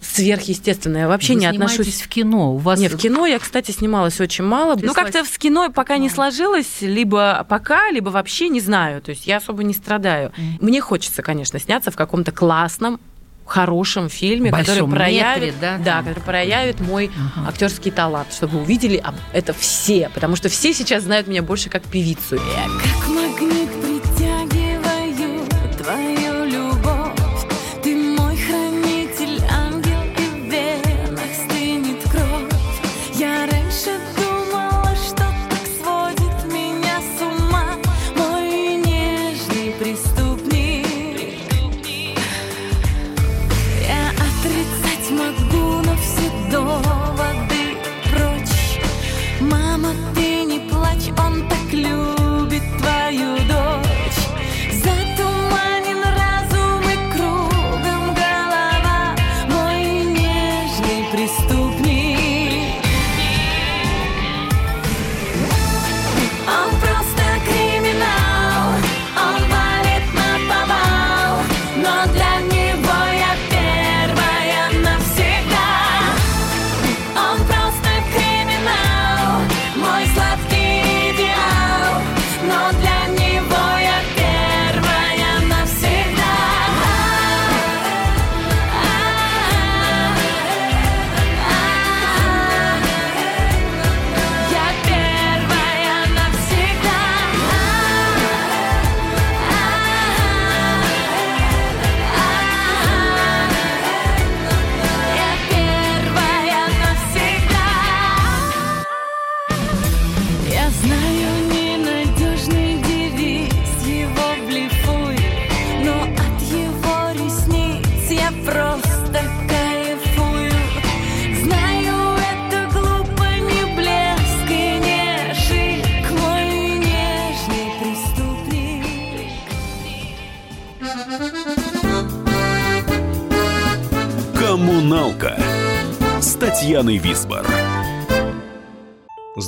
сверхъестественного. 0.00 1.02
Я 1.02 1.08
вообще 1.08 1.34
Вы 1.34 1.40
не 1.40 1.46
отношусь 1.46 2.00
в 2.00 2.08
кино. 2.08 2.54
У 2.54 2.58
вас 2.58 2.80
не, 2.80 2.88
в 2.88 2.96
кино 2.96 3.26
я, 3.26 3.38
кстати, 3.38 3.70
снималась 3.70 4.20
очень 4.20 4.44
мало. 4.44 4.76
Ну, 4.80 4.94
как-то 4.94 5.24
в 5.24 5.38
кино 5.38 5.70
пока 5.70 5.98
не 5.98 6.08
сложилось, 6.08 6.80
либо 6.80 7.44
пока, 7.48 7.90
либо 7.90 8.08
вообще 8.08 8.48
не 8.48 8.60
знаю. 8.60 9.02
То 9.02 9.10
есть 9.10 9.26
я 9.26 9.36
особо 9.36 9.62
не 9.62 9.74
страдаю. 9.74 10.32
Мне 10.60 10.80
хочется, 10.80 11.22
конечно, 11.22 11.58
сняться 11.58 11.90
в 11.90 11.96
каком-то 11.96 12.32
классном 12.32 13.00
хорошем 13.50 14.08
фильме, 14.08 14.50
который 14.50 14.66
Большом 14.82 14.90
проявит, 14.92 15.54
метре, 15.54 15.54
да, 15.60 15.78
там. 15.84 16.04
который 16.04 16.22
проявит 16.24 16.80
мой 16.80 17.10
Ага. 17.36 17.48
актерский 17.48 17.90
талант, 17.90 18.32
чтобы 18.32 18.60
увидели 18.60 19.02
это 19.32 19.52
все, 19.52 20.08
потому 20.14 20.36
что 20.36 20.48
все 20.48 20.72
сейчас 20.72 21.02
знают 21.04 21.26
меня 21.26 21.42
больше 21.42 21.68
как 21.68 21.82
певицу. 21.82 22.36
Я 22.36 22.64
как 22.82 23.08
магнит 23.08 23.59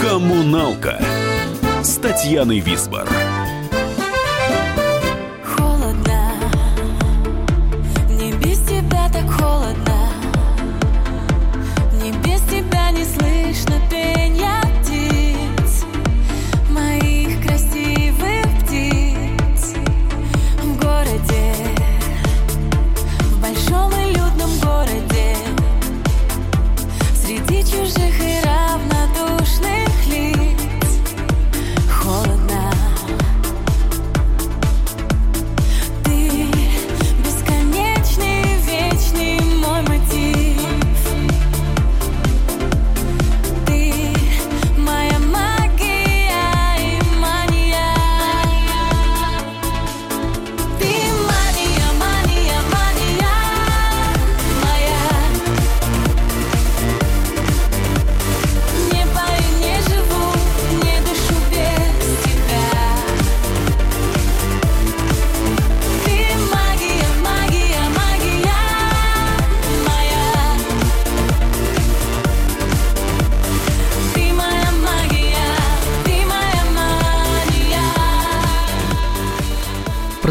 Коммуналка 0.00 0.98
с 1.82 1.96
Татьяной 1.96 2.60
Висбор. 2.60 3.06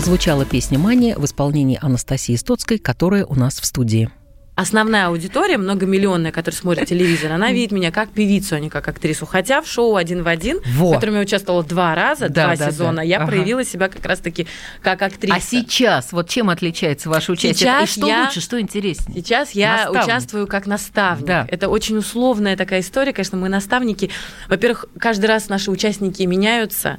Прозвучала 0.07 0.45
песня 0.45 0.79
«Мания» 0.79 1.17
в 1.17 1.25
исполнении 1.25 1.77
Анастасии 1.81 2.37
Стоцкой, 2.37 2.77
которая 2.77 3.25
у 3.25 3.35
нас 3.35 3.59
в 3.59 3.65
студии. 3.65 4.09
Основная 4.57 5.05
аудитория, 5.09 5.59
многомиллионная, 5.59 6.31
которая 6.31 6.59
смотрит 6.59 6.87
телевизор, 6.87 7.31
она 7.31 7.51
видит 7.51 7.71
меня 7.71 7.91
как 7.91 8.09
певицу, 8.09 8.55
а 8.55 8.59
не 8.59 8.71
как 8.71 8.87
актрису. 8.87 9.27
Хотя 9.27 9.61
в 9.61 9.67
шоу 9.67 9.95
«Один 9.95 10.23
в 10.23 10.27
один», 10.27 10.59
Во. 10.65 10.89
в 10.89 10.95
котором 10.95 11.13
я 11.13 11.21
участвовала 11.21 11.63
два 11.63 11.93
раза, 11.93 12.27
Да, 12.27 12.47
два 12.47 12.55
да, 12.55 12.71
сезона, 12.71 12.95
да. 12.97 13.01
я 13.03 13.17
Ага. 13.17 13.27
проявила 13.27 13.63
себя 13.63 13.87
как 13.87 14.03
раз-таки 14.03 14.47
как 14.81 15.03
актриса. 15.03 15.35
А 15.35 15.39
сейчас, 15.39 16.11
вот 16.11 16.27
чем 16.27 16.49
отличается 16.49 17.07
ваше 17.07 17.33
участие? 17.33 17.53
Сейчас 17.53 17.87
И 17.89 17.99
что 17.99 18.07
я- 18.07 18.23
лучше, 18.23 18.41
что 18.41 18.59
интереснее? 18.59 19.21
Сейчас 19.21 19.51
я 19.51 19.75
Наставник. 19.77 20.03
участвую 20.03 20.47
как 20.47 20.65
наставник. 20.65 21.27
Да. 21.27 21.47
Это 21.51 21.69
очень 21.69 21.95
условная 21.97 22.57
такая 22.57 22.79
история. 22.79 23.13
Конечно, 23.13 23.37
мы 23.37 23.49
наставники. 23.49 24.09
Во-первых, 24.49 24.85
каждый 24.97 25.27
раз 25.27 25.49
наши 25.49 25.69
участники 25.69 26.23
меняются, 26.23 26.97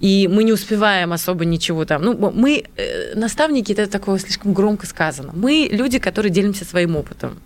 и 0.00 0.28
мы 0.30 0.44
не 0.44 0.52
успеваем 0.52 1.14
особо 1.14 1.46
ничего 1.46 1.86
там. 1.86 2.02
Ну, 2.02 2.32
мы 2.34 2.64
э, 2.76 3.14
наставники, 3.14 3.72
это 3.72 3.86
такое 3.86 4.18
слишком 4.18 4.52
громко 4.52 4.86
сказано. 4.86 5.32
Мы 5.34 5.70
люди, 5.72 5.98
которые 5.98 6.30
делимся 6.30 6.66
своим 6.82 6.96
опытом. 6.96 7.38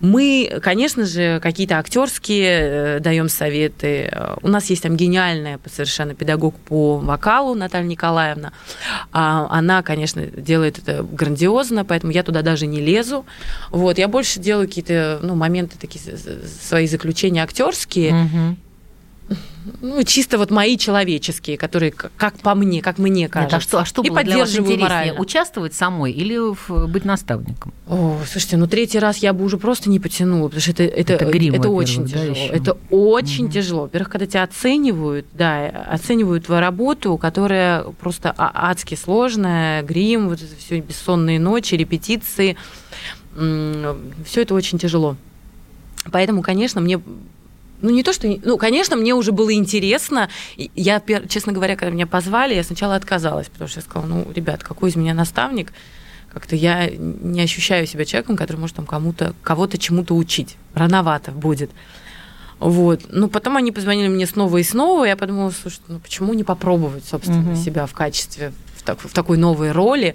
Мы, 0.00 0.60
конечно 0.62 1.04
же, 1.04 1.40
какие-то 1.40 1.78
актерские 1.78 3.00
даем 3.00 3.28
советы. 3.28 4.08
Э, 4.12 4.36
У 4.42 4.48
нас 4.48 4.70
есть 4.70 4.82
там 4.84 4.96
гениальная 4.96 5.58
совершенно 5.66 6.14
педагог 6.14 6.54
по 6.54 6.98
вокалу 6.98 7.54
Наталья 7.54 7.88
Николаевна. 7.88 8.52
А, 9.12 9.48
Она, 9.50 9.82
конечно, 9.82 10.22
делает 10.24 10.78
это 10.78 11.02
грандиозно, 11.02 11.84
поэтому 11.84 12.12
я 12.12 12.22
туда 12.22 12.42
даже 12.42 12.66
не 12.68 12.80
лезу. 12.80 13.24
Вот, 13.70 13.98
я 13.98 14.06
больше 14.06 14.38
делаю 14.38 14.68
какие-то 14.68 15.18
ну, 15.22 15.34
моменты 15.34 15.76
такие 15.80 16.00
свои 16.62 16.86
заключения 16.86 17.42
актерские, 17.42 18.12
Мгм. 18.14 18.56
Ну 19.82 20.02
чисто 20.02 20.38
вот 20.38 20.50
мои 20.50 20.78
человеческие, 20.78 21.58
которые 21.58 21.92
как 21.92 22.38
по 22.38 22.54
мне, 22.54 22.80
как 22.80 22.98
мне 22.98 23.22
Нет, 23.22 23.30
кажется. 23.30 23.56
а 23.56 23.60
что, 23.60 23.78
а 23.80 23.84
что 23.84 24.02
и 24.02 24.08
было 24.08 24.24
для 24.24 24.38
вас 24.38 24.50
интереснее? 24.50 24.78
морально. 24.78 25.20
Участвовать 25.20 25.74
самой 25.74 26.12
или 26.12 26.38
быть 26.86 27.04
наставником? 27.04 27.72
О, 27.86 28.18
слушайте, 28.30 28.56
ну 28.56 28.66
третий 28.66 28.98
раз 28.98 29.18
я 29.18 29.32
бы 29.32 29.44
уже 29.44 29.58
просто 29.58 29.90
не 29.90 30.00
потянула, 30.00 30.48
потому 30.48 30.60
что 30.62 30.70
это, 30.70 30.84
это, 30.84 31.12
Это 31.14 31.24
грим, 31.26 31.54
это 31.54 31.68
очень 31.68 32.04
да, 32.04 32.10
тяжело. 32.12 32.30
ещё? 32.30 32.52
Это 32.52 32.76
очень 32.90 33.50
тяжело. 33.50 33.82
Во-первых, 33.82 34.08
когда 34.10 34.26
тебя 34.26 34.42
оценивают, 34.44 35.26
да, 35.34 35.66
оценивают 35.90 36.46
твою 36.46 36.60
работу, 36.60 37.16
которая 37.18 37.82
просто 38.00 38.34
а- 38.36 38.70
адски 38.70 38.94
сложная, 38.94 39.82
грим, 39.82 40.28
вот 40.28 40.40
это 40.42 40.56
все 40.56 40.80
бессонные 40.80 41.38
ночи, 41.38 41.74
репетиции, 41.74 42.56
все 43.36 44.42
это 44.42 44.54
очень 44.54 44.78
тяжело. 44.78 45.16
Поэтому, 46.10 46.42
конечно, 46.42 46.80
мне 46.80 47.00
ну, 47.80 47.90
не 47.90 48.02
то, 48.02 48.12
что... 48.12 48.26
Ну, 48.42 48.56
конечно, 48.58 48.96
мне 48.96 49.14
уже 49.14 49.32
было 49.32 49.52
интересно. 49.52 50.28
Я, 50.56 51.02
честно 51.28 51.52
говоря, 51.52 51.76
когда 51.76 51.92
меня 51.94 52.06
позвали, 52.06 52.54
я 52.54 52.62
сначала 52.64 52.94
отказалась, 52.96 53.48
потому 53.48 53.68
что 53.68 53.80
я 53.80 53.84
сказала, 53.84 54.06
ну, 54.06 54.26
ребят, 54.34 54.62
какой 54.62 54.90
из 54.90 54.96
меня 54.96 55.14
наставник? 55.14 55.72
Как-то 56.32 56.56
я 56.56 56.88
не 56.90 57.40
ощущаю 57.40 57.86
себя 57.86 58.04
человеком, 58.04 58.36
который 58.36 58.58
может 58.58 58.76
там 58.76 58.86
кому-то, 58.86 59.34
кого-то 59.42 59.78
чему-то 59.78 60.14
учить. 60.14 60.56
Рановато 60.74 61.30
будет. 61.32 61.70
Вот. 62.58 63.02
Ну, 63.10 63.28
потом 63.28 63.56
они 63.56 63.70
позвонили 63.72 64.08
мне 64.08 64.26
снова 64.26 64.56
и 64.58 64.62
снова, 64.62 65.04
и 65.04 65.08
я 65.08 65.16
подумала, 65.16 65.50
слушай, 65.52 65.80
ну 65.88 66.00
почему 66.00 66.34
не 66.34 66.44
попробовать, 66.44 67.04
собственно, 67.04 67.52
Мгм. 67.52 67.56
себя 67.56 67.86
в 67.86 67.92
качестве, 67.92 68.52
в, 68.76 68.82
так- 68.82 69.00
в 69.00 69.12
такой 69.12 69.38
новой 69.38 69.70
роли? 69.72 70.14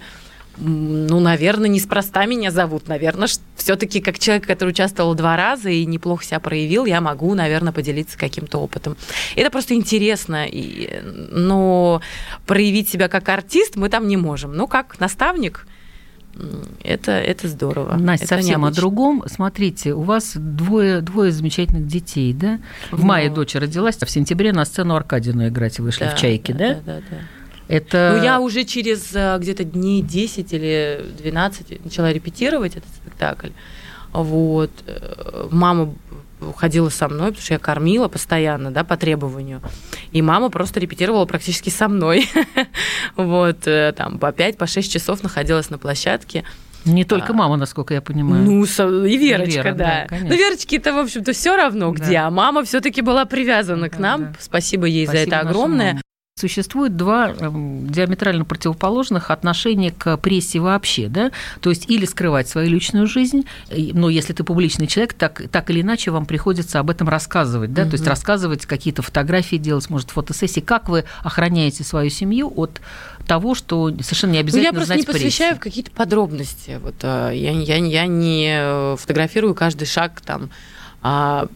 Ну, 0.57 1.19
наверное, 1.19 1.67
неспроста 1.67 2.25
меня 2.25 2.51
зовут. 2.51 2.87
Наверное, 2.87 3.27
все-таки 3.55 3.99
как 4.01 4.19
человек, 4.19 4.45
который 4.45 4.69
участвовал 4.69 5.15
два 5.15 5.35
раза 5.35 5.69
и 5.69 5.85
неплохо 5.85 6.23
себя 6.23 6.39
проявил, 6.39 6.85
я 6.85 7.01
могу, 7.01 7.33
наверное, 7.33 7.73
поделиться 7.73 8.17
каким-то 8.17 8.59
опытом. 8.59 8.95
Это 9.35 9.49
просто 9.49 9.73
интересно. 9.73 10.45
И, 10.47 11.01
но 11.31 12.01
проявить 12.45 12.87
себя 12.89 13.07
как 13.07 13.27
артист 13.29 13.75
мы 13.75 13.89
там 13.89 14.07
не 14.07 14.15
можем. 14.17 14.55
Ну, 14.55 14.67
как 14.67 14.99
наставник, 14.99 15.65
это, 16.83 17.11
это 17.11 17.47
здорово. 17.47 17.95
Настя, 17.95 18.25
Это 18.25 18.35
совсем 18.35 18.55
о 18.63 18.67
необычно. 18.67 18.81
другом. 18.81 19.23
Смотрите, 19.27 19.93
у 19.93 20.01
вас 20.01 20.33
двое, 20.35 21.01
двое 21.01 21.31
замечательных 21.31 21.85
детей, 21.87 22.33
да? 22.33 22.59
В 22.91 22.99
Ну. 22.99 23.05
мае 23.05 23.29
дочь 23.29 23.55
родилась, 23.55 23.97
а 24.01 24.05
в 24.05 24.09
сентябре 24.09 24.51
на 24.51 24.65
сцену 24.65 24.95
Аркадину 24.95 25.47
играть 25.47 25.79
вышли 25.79 26.05
в 26.07 26.15
«Чайке», 26.19 26.53
да? 26.53 26.73
Да, 26.75 26.79
да, 26.85 27.01
да. 27.09 27.17
Это... 27.73 28.15
Ну, 28.17 28.23
я 28.23 28.39
уже 28.39 28.63
через 28.65 29.15
э, 29.15 29.37
где-то 29.39 29.63
дней 29.63 30.01
10 30.01 30.53
или 30.53 31.05
12 31.17 31.83
начала 31.85 32.11
репетировать 32.13 32.75
этот 32.75 32.89
спектакль. 32.95 33.49
Вот. 34.11 34.71
Э, 34.85 35.47
Мама 35.51 35.93
ходила 36.57 36.89
со 36.89 37.07
мной, 37.07 37.29
потому 37.29 37.41
что 37.41 37.53
я 37.53 37.59
кормила 37.59 38.07
постоянно, 38.09 38.69
да, 38.69 38.83
по 38.83 38.97
требованию. 38.97 39.61
И 40.11 40.21
мама 40.21 40.49
просто 40.49 40.79
репетировала 40.81 41.25
практически 41.25 41.69
со 41.69 41.87
мной. 41.87 42.29
Вот, 43.15 43.65
э, 43.67 43.93
там, 43.95 44.19
по 44.19 44.31
5, 44.31 44.57
по 44.57 44.67
6 44.67 44.91
часов 44.91 45.23
находилась 45.23 45.69
на 45.69 45.77
площадке. 45.77 46.43
Не 46.85 47.05
только 47.05 47.31
А, 47.31 47.33
мама, 47.33 47.55
насколько 47.55 47.93
я 47.93 48.01
понимаю. 48.01 48.43
Ну, 48.43 48.65
со- 48.65 49.05
и 49.05 49.15
Верочка, 49.17 49.61
Вера, 49.61 49.73
да, 49.73 49.85
да. 49.85 50.05
конечно. 50.09 50.29
ну, 50.29 50.35
Верочке-то, 50.35 50.93
в 50.93 50.97
общем-то, 50.97 51.31
все 51.31 51.55
равно 51.55 51.93
Да. 51.93 52.03
где, 52.03 52.17
а 52.17 52.29
мама 52.29 52.63
все-таки 52.65 53.01
была 53.01 53.23
привязана 53.25 53.87
к 53.89 53.93
Да, 53.93 53.99
нам. 53.99 54.23
да. 54.23 54.33
Спасибо 54.39 54.85
ей 54.85 55.05
за 55.05 55.13
Спасибо 55.13 55.35
это 55.35 55.45
нашим 55.45 55.49
огромное. 55.49 56.01
Существует 56.43 56.97
два 56.97 57.29
эм, 57.29 57.87
диаметрально 57.87 58.43
противоположных 58.43 59.29
отношения 59.29 59.91
к 59.91 60.17
прессе 60.17 60.59
вообще, 60.59 61.07
да? 61.07 61.31
То 61.61 61.69
есть 61.69 61.87
или 61.91 62.05
скрывать 62.05 62.49
свою 62.49 62.71
личную 62.71 63.05
жизнь, 63.05 63.45
но 63.69 64.09
если 64.09 64.33
ты 64.33 64.43
публичный 64.43 64.87
человек, 64.87 65.13
так, 65.13 65.43
так 65.51 65.69
или 65.69 65.81
иначе 65.81 66.09
вам 66.09 66.25
приходится 66.25 66.79
об 66.79 66.89
этом 66.89 67.07
рассказывать, 67.07 67.71
да? 67.71 67.85
То 67.85 67.91
есть 67.93 68.07
рассказывать, 68.07 68.65
какие-то 68.65 69.03
фотографии 69.03 69.57
делать, 69.57 69.91
может, 69.91 70.09
фотосессии. 70.09 70.59
Как 70.59 70.89
вы 70.89 71.05
охраняете 71.21 71.83
свою 71.83 72.09
семью 72.09 72.51
от 72.55 72.81
того, 73.27 73.53
что 73.53 73.89
совершенно 74.01 74.31
не 74.31 74.37
Ну, 74.39 74.41
обязательно 74.41 74.65
я 74.65 74.71
просто 74.73 74.87
знать 74.87 74.97
не 74.97 75.03
в 75.03 75.05
прессе? 75.05 75.25
посвящаю 75.25 75.55
в 75.55 75.59
какие-то 75.59 75.91
подробности. 75.91 76.79
Вот, 76.81 76.95
а, 77.03 77.29
я, 77.29 77.51
я, 77.51 77.75
я 77.75 78.07
не 78.07 78.57
э, 78.59 78.95
фотографирую 78.97 79.53
каждый 79.53 79.85
шаг 79.85 80.19
там, 80.21 80.49
а, 81.03 81.47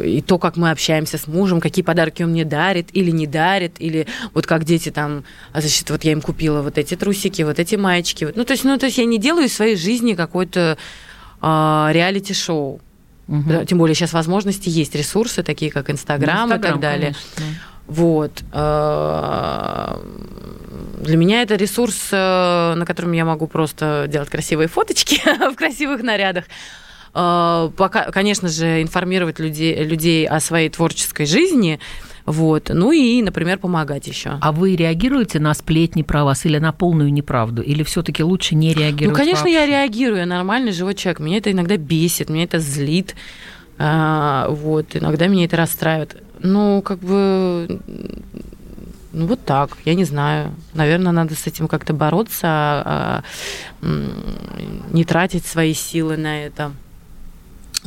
и 0.00 0.20
то, 0.20 0.38
как 0.38 0.56
мы 0.56 0.70
общаемся 0.70 1.18
с 1.18 1.26
мужем, 1.26 1.60
какие 1.60 1.84
подарки 1.84 2.22
он 2.22 2.30
мне 2.30 2.44
дарит 2.44 2.88
или 2.92 3.10
не 3.10 3.26
дарит, 3.26 3.76
или 3.78 4.06
вот 4.34 4.46
как 4.46 4.64
дети 4.64 4.90
там, 4.90 5.24
а, 5.52 5.60
значит, 5.60 5.90
вот 5.90 6.04
я 6.04 6.12
им 6.12 6.20
купила 6.20 6.62
вот 6.62 6.78
эти 6.78 6.94
трусики, 6.96 7.42
вот 7.42 7.58
эти 7.58 7.76
маечки. 7.76 8.24
Вот. 8.24 8.36
Ну, 8.36 8.44
то 8.44 8.52
есть, 8.52 8.64
ну, 8.64 8.76
то 8.78 8.86
есть 8.86 8.98
я 8.98 9.04
не 9.04 9.18
делаю 9.18 9.46
из 9.46 9.54
своей 9.54 9.76
жизни 9.76 10.14
какой-то 10.14 10.76
а, 11.40 11.90
реалити-шоу. 11.92 12.80
Да, 13.28 13.66
Тем 13.66 13.76
более 13.76 13.94
сейчас 13.94 14.14
возможности 14.14 14.70
есть, 14.70 14.94
ресурсы 14.94 15.42
такие, 15.42 15.70
как 15.70 15.90
Инстаграм 15.90 16.50
и 16.50 16.54
Инстаграм, 16.54 16.72
так 16.72 16.80
далее. 16.80 17.14
конечно. 17.36 17.60
Вот. 17.86 18.42
э, 18.52 19.96
Для 21.00 21.16
меня 21.16 21.42
это 21.42 21.56
ресурс, 21.56 22.08
э, 22.10 22.74
на 22.74 22.86
котором 22.86 23.12
я 23.12 23.24
могу 23.26 23.46
просто 23.46 24.06
делать 24.08 24.30
красивые 24.30 24.68
фоточки 24.68 25.20
в 25.52 25.56
красивых 25.56 26.02
нарядах. 26.02 26.44
Э, 27.14 27.70
пока, 27.76 28.10
конечно 28.10 28.48
же, 28.48 28.82
информировать 28.82 29.38
людей, 29.38 29.84
людей 29.84 30.26
о 30.26 30.40
своей 30.40 30.68
творческой 30.68 31.26
жизни, 31.26 31.78
вот. 32.28 32.70
Ну 32.72 32.92
и, 32.92 33.22
например, 33.22 33.58
помогать 33.58 34.06
еще. 34.06 34.38
А 34.42 34.52
вы 34.52 34.76
реагируете 34.76 35.40
на 35.40 35.54
сплетни 35.54 36.02
про 36.02 36.24
вас 36.24 36.44
или 36.44 36.58
на 36.58 36.72
полную 36.72 37.10
неправду? 37.10 37.62
Или 37.62 37.82
все-таки 37.82 38.22
лучше 38.22 38.54
не 38.54 38.74
реагировать? 38.74 39.16
Ну, 39.18 39.24
конечно, 39.24 39.44
вообще? 39.44 39.54
я 39.54 39.66
реагирую, 39.66 40.18
я 40.18 40.26
нормальный 40.26 40.72
живой 40.72 40.94
человек. 40.94 41.20
Меня 41.20 41.38
это 41.38 41.50
иногда 41.50 41.78
бесит, 41.78 42.28
меня 42.28 42.44
это 42.44 42.58
злит. 42.58 43.14
А, 43.78 44.46
вот, 44.50 44.94
иногда 44.94 45.26
меня 45.26 45.46
это 45.46 45.56
расстраивает. 45.56 46.22
Ну, 46.40 46.82
как 46.82 46.98
бы, 46.98 47.80
ну, 49.12 49.26
вот 49.26 49.42
так, 49.46 49.78
я 49.86 49.94
не 49.94 50.04
знаю. 50.04 50.54
Наверное, 50.74 51.12
надо 51.12 51.34
с 51.34 51.46
этим 51.46 51.66
как-то 51.66 51.94
бороться, 51.94 52.42
а, 52.44 53.22
м, 53.80 54.12
не 54.92 55.04
тратить 55.04 55.46
свои 55.46 55.72
силы 55.72 56.18
на 56.18 56.44
это. 56.44 56.72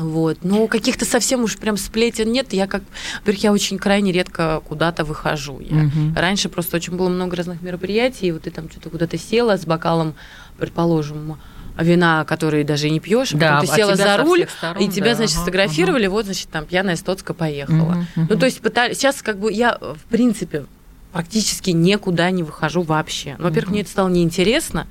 Вот. 0.02 0.40
Ну, 0.44 0.68
каких-то 0.68 1.06
совсем 1.06 1.44
уж 1.44 1.58
прям 1.58 1.78
сплетен 1.78 2.32
нет. 2.32 2.54
Я 2.54 2.68
как, 2.68 2.84
во-первых, 3.20 3.44
я 3.44 3.52
очень 3.52 3.78
крайне 3.78 4.12
редко 4.12 4.62
куда-то 4.68 5.04
выхожу. 5.06 5.60
Я 5.60 5.76
Мгм. 5.76 6.16
Раньше 6.16 6.50
просто 6.50 6.78
очень 6.78 6.96
было 6.96 7.10
много 7.10 7.36
разных 7.36 7.62
мероприятий, 7.62 8.28
и 8.28 8.32
вот 8.32 8.44
ты 8.44 8.52
там 8.52 8.70
что-то 8.70 8.90
куда-то 8.90 9.18
села 9.18 9.58
с 9.58 9.66
бокалом, 9.66 10.16
предположим, 10.58 11.38
вина, 11.78 12.26
который 12.26 12.64
даже 12.64 12.88
и 12.88 12.92
не 12.92 13.00
пьешь, 13.00 13.32
Да, 13.32 13.60
потом 13.62 13.66
ты 13.68 13.72
а 13.72 13.76
села 13.76 13.96
за 13.96 14.18
руль, 14.18 14.48
сторон, 14.58 14.84
и 14.84 14.90
тебя, 14.90 15.12
да, 15.12 15.16
значит, 15.16 15.36
ага, 15.36 15.42
сфотографировали, 15.44 16.08
вот, 16.08 16.26
значит, 16.26 16.50
там 16.50 16.66
пьяная 16.66 16.96
стоцка 16.96 17.34
поехала. 17.34 18.06
Мгм, 18.16 18.28
Ну, 18.30 18.38
то 18.38 18.46
есть 18.46 18.62
пытались... 18.62 18.98
Сейчас 18.98 19.22
как 19.22 19.40
бы 19.40 19.52
я, 19.52 19.78
в 19.80 20.04
принципе, 20.10 20.66
практически 21.12 21.72
никуда 21.72 22.30
не 22.32 22.44
выхожу 22.44 22.82
вообще. 22.82 23.36
Ну, 23.38 23.46
во-первых, 23.46 23.68
Мгм. 23.68 23.74
мне 23.74 23.82
это 23.82 23.90
стало 23.92 24.10
неинтересно, 24.10 24.88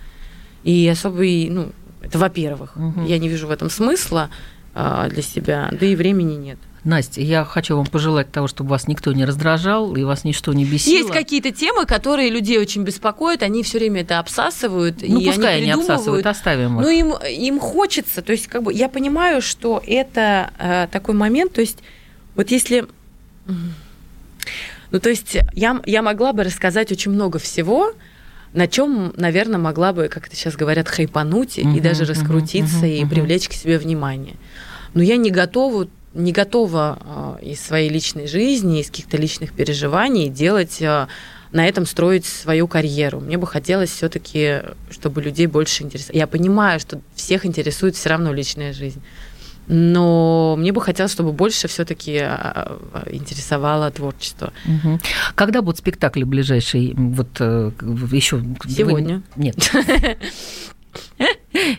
и 0.64 0.88
особо, 0.88 1.22
и, 1.24 1.48
ну, 1.50 1.70
это 2.02 2.18
во-первых. 2.18 2.76
Мгм. 2.76 3.04
Я 3.06 3.18
не 3.18 3.28
вижу 3.28 3.46
в 3.46 3.50
этом 3.50 3.70
смысла 3.70 4.22
а, 4.22 4.30
для 4.74 5.22
себя, 5.22 5.68
да 5.72 5.86
и 5.86 5.94
времени 5.96 6.34
нет. 6.34 6.58
Настя, 6.84 7.20
я 7.20 7.44
хочу 7.44 7.76
вам 7.76 7.86
пожелать 7.86 8.32
того, 8.32 8.48
чтобы 8.48 8.70
вас 8.70 8.88
никто 8.88 9.12
не 9.12 9.24
раздражал 9.24 9.94
и 9.96 10.02
вас 10.02 10.24
ничто 10.24 10.52
не 10.52 10.64
бесило. 10.64 10.96
Есть 10.96 11.10
какие-то 11.10 11.50
темы, 11.50 11.84
которые 11.84 12.30
людей 12.30 12.58
очень 12.58 12.84
беспокоят, 12.84 13.42
они 13.42 13.62
все 13.62 13.78
время 13.78 14.00
это 14.00 14.18
обсасывают, 14.18 15.02
Ну, 15.02 15.20
и 15.20 15.26
пускай 15.26 15.56
они 15.56 15.70
они 15.70 15.82
обсасывают, 15.82 16.24
оставим 16.26 16.80
их. 16.80 16.86
Ну, 16.86 16.90
им, 16.90 17.14
им 17.28 17.60
хочется, 17.60 18.22
то 18.22 18.32
есть, 18.32 18.46
как 18.46 18.62
бы, 18.62 18.72
я 18.72 18.88
понимаю, 18.88 19.42
что 19.42 19.82
это 19.86 20.52
э, 20.58 20.88
такой 20.90 21.14
момент, 21.14 21.52
то 21.52 21.60
есть, 21.60 21.78
вот 22.34 22.50
если... 22.50 22.86
Ну, 24.90 24.98
то 24.98 25.10
есть, 25.10 25.36
я, 25.52 25.80
я 25.84 26.02
могла 26.02 26.32
бы 26.32 26.44
рассказать 26.44 26.90
очень 26.90 27.12
много 27.12 27.38
всего, 27.38 27.92
на 28.52 28.66
чем, 28.66 29.12
наверное, 29.16 29.58
могла 29.58 29.92
бы, 29.92 30.08
как 30.08 30.26
это 30.26 30.36
сейчас 30.36 30.56
говорят, 30.56 30.88
хайпануть 30.88 31.58
и 31.58 31.64
Мгм, 31.64 31.82
даже 31.82 32.04
раскрутиться 32.04 32.78
мгм, 32.78 32.86
и 32.86 33.00
мгм. 33.00 33.10
привлечь 33.10 33.48
к 33.48 33.52
себе 33.52 33.78
внимание. 33.78 34.36
Но 34.94 35.02
я 35.02 35.16
не 35.16 35.30
готова 35.30 35.88
не 36.12 36.32
готова 36.32 37.38
э, 37.40 37.44
из 37.50 37.60
своей 37.60 37.88
личной 37.88 38.26
жизни, 38.26 38.80
из 38.80 38.88
каких-то 38.88 39.16
личных 39.16 39.52
переживаний 39.52 40.28
делать 40.28 40.82
э, 40.82 41.06
на 41.52 41.68
этом 41.68 41.86
строить 41.86 42.26
свою 42.26 42.66
карьеру. 42.66 43.20
Мне 43.20 43.38
бы 43.38 43.46
хотелось 43.46 43.90
все-таки, 43.90 44.62
чтобы 44.90 45.22
людей 45.22 45.46
больше 45.46 45.84
интересовало. 45.84 46.18
Я 46.18 46.26
понимаю, 46.26 46.80
что 46.80 47.00
всех 47.14 47.46
интересует 47.46 47.94
все 47.94 48.08
равно 48.08 48.32
личная 48.32 48.72
жизнь. 48.72 49.00
Но 49.72 50.56
мне 50.58 50.72
бы 50.72 50.80
хотелось, 50.80 51.12
чтобы 51.12 51.32
больше 51.32 51.68
все-таки 51.68 52.16
интересовало 53.06 53.88
творчество. 53.92 54.52
Мгм. 54.64 55.00
Когда 55.36 55.62
будут 55.62 55.78
спектакли 55.78 56.24
ближайшие? 56.24 56.92
Вот 56.96 57.40
еще 57.40 58.42
Сегодня. 58.68 59.22
Нет. 59.36 59.70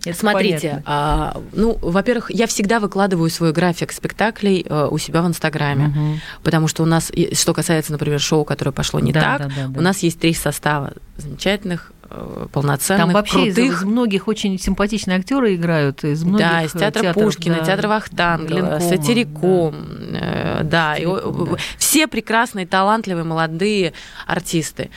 Это 0.05 0.17
Смотрите, 0.17 0.83
а, 0.85 1.41
ну, 1.53 1.77
во-первых, 1.81 2.31
я 2.31 2.47
всегда 2.47 2.79
выкладываю 2.79 3.29
свой 3.29 3.51
график 3.51 3.91
спектаклей 3.91 4.65
э, 4.67 4.87
у 4.89 4.97
себя 4.97 5.21
в 5.21 5.27
Инстаграме, 5.27 5.87
Мгм. 5.87 6.21
потому 6.43 6.67
что 6.67 6.83
у 6.83 6.85
нас, 6.85 7.11
что 7.33 7.53
касается, 7.53 7.91
например, 7.91 8.19
шоу, 8.19 8.45
которое 8.45 8.71
пошло 8.71 8.99
не 8.99 9.11
Да, 9.11 9.21
так, 9.37 9.39
да, 9.39 9.47
да, 9.55 9.67
да. 9.67 9.79
у 9.79 9.81
нас 9.81 9.99
есть 9.99 10.19
три 10.19 10.33
состава 10.33 10.93
замечательных, 11.17 11.91
э, 12.01 12.01
полноценных, 12.51 13.03
Там 13.05 13.14
вообще 13.14 13.34
крутых. 13.45 13.57
из 13.57 13.84
многих 13.84 14.28
очень 14.28 14.59
симпатичные 14.59 15.18
актеры 15.18 15.55
играют, 15.55 16.03
из 16.03 16.24
многих 16.24 16.47
Да, 16.47 16.64
из 16.64 16.72
театра 16.72 17.03
театров, 17.03 17.24
Пушкина, 17.24 17.57
да, 17.59 17.66
театра 17.66 18.01
Ленкома, 18.47 18.80
Сатириком, 18.80 19.76
э, 20.14 20.62
да, 20.64 20.95
и, 20.95 21.05
Сатирикон, 21.05 21.41
о- 21.43 21.45
да. 21.55 21.57
все 21.78 22.07
прекрасные, 22.07 22.66
талантливые, 22.68 23.24
молодые 23.24 23.93
артисты. 24.28 24.89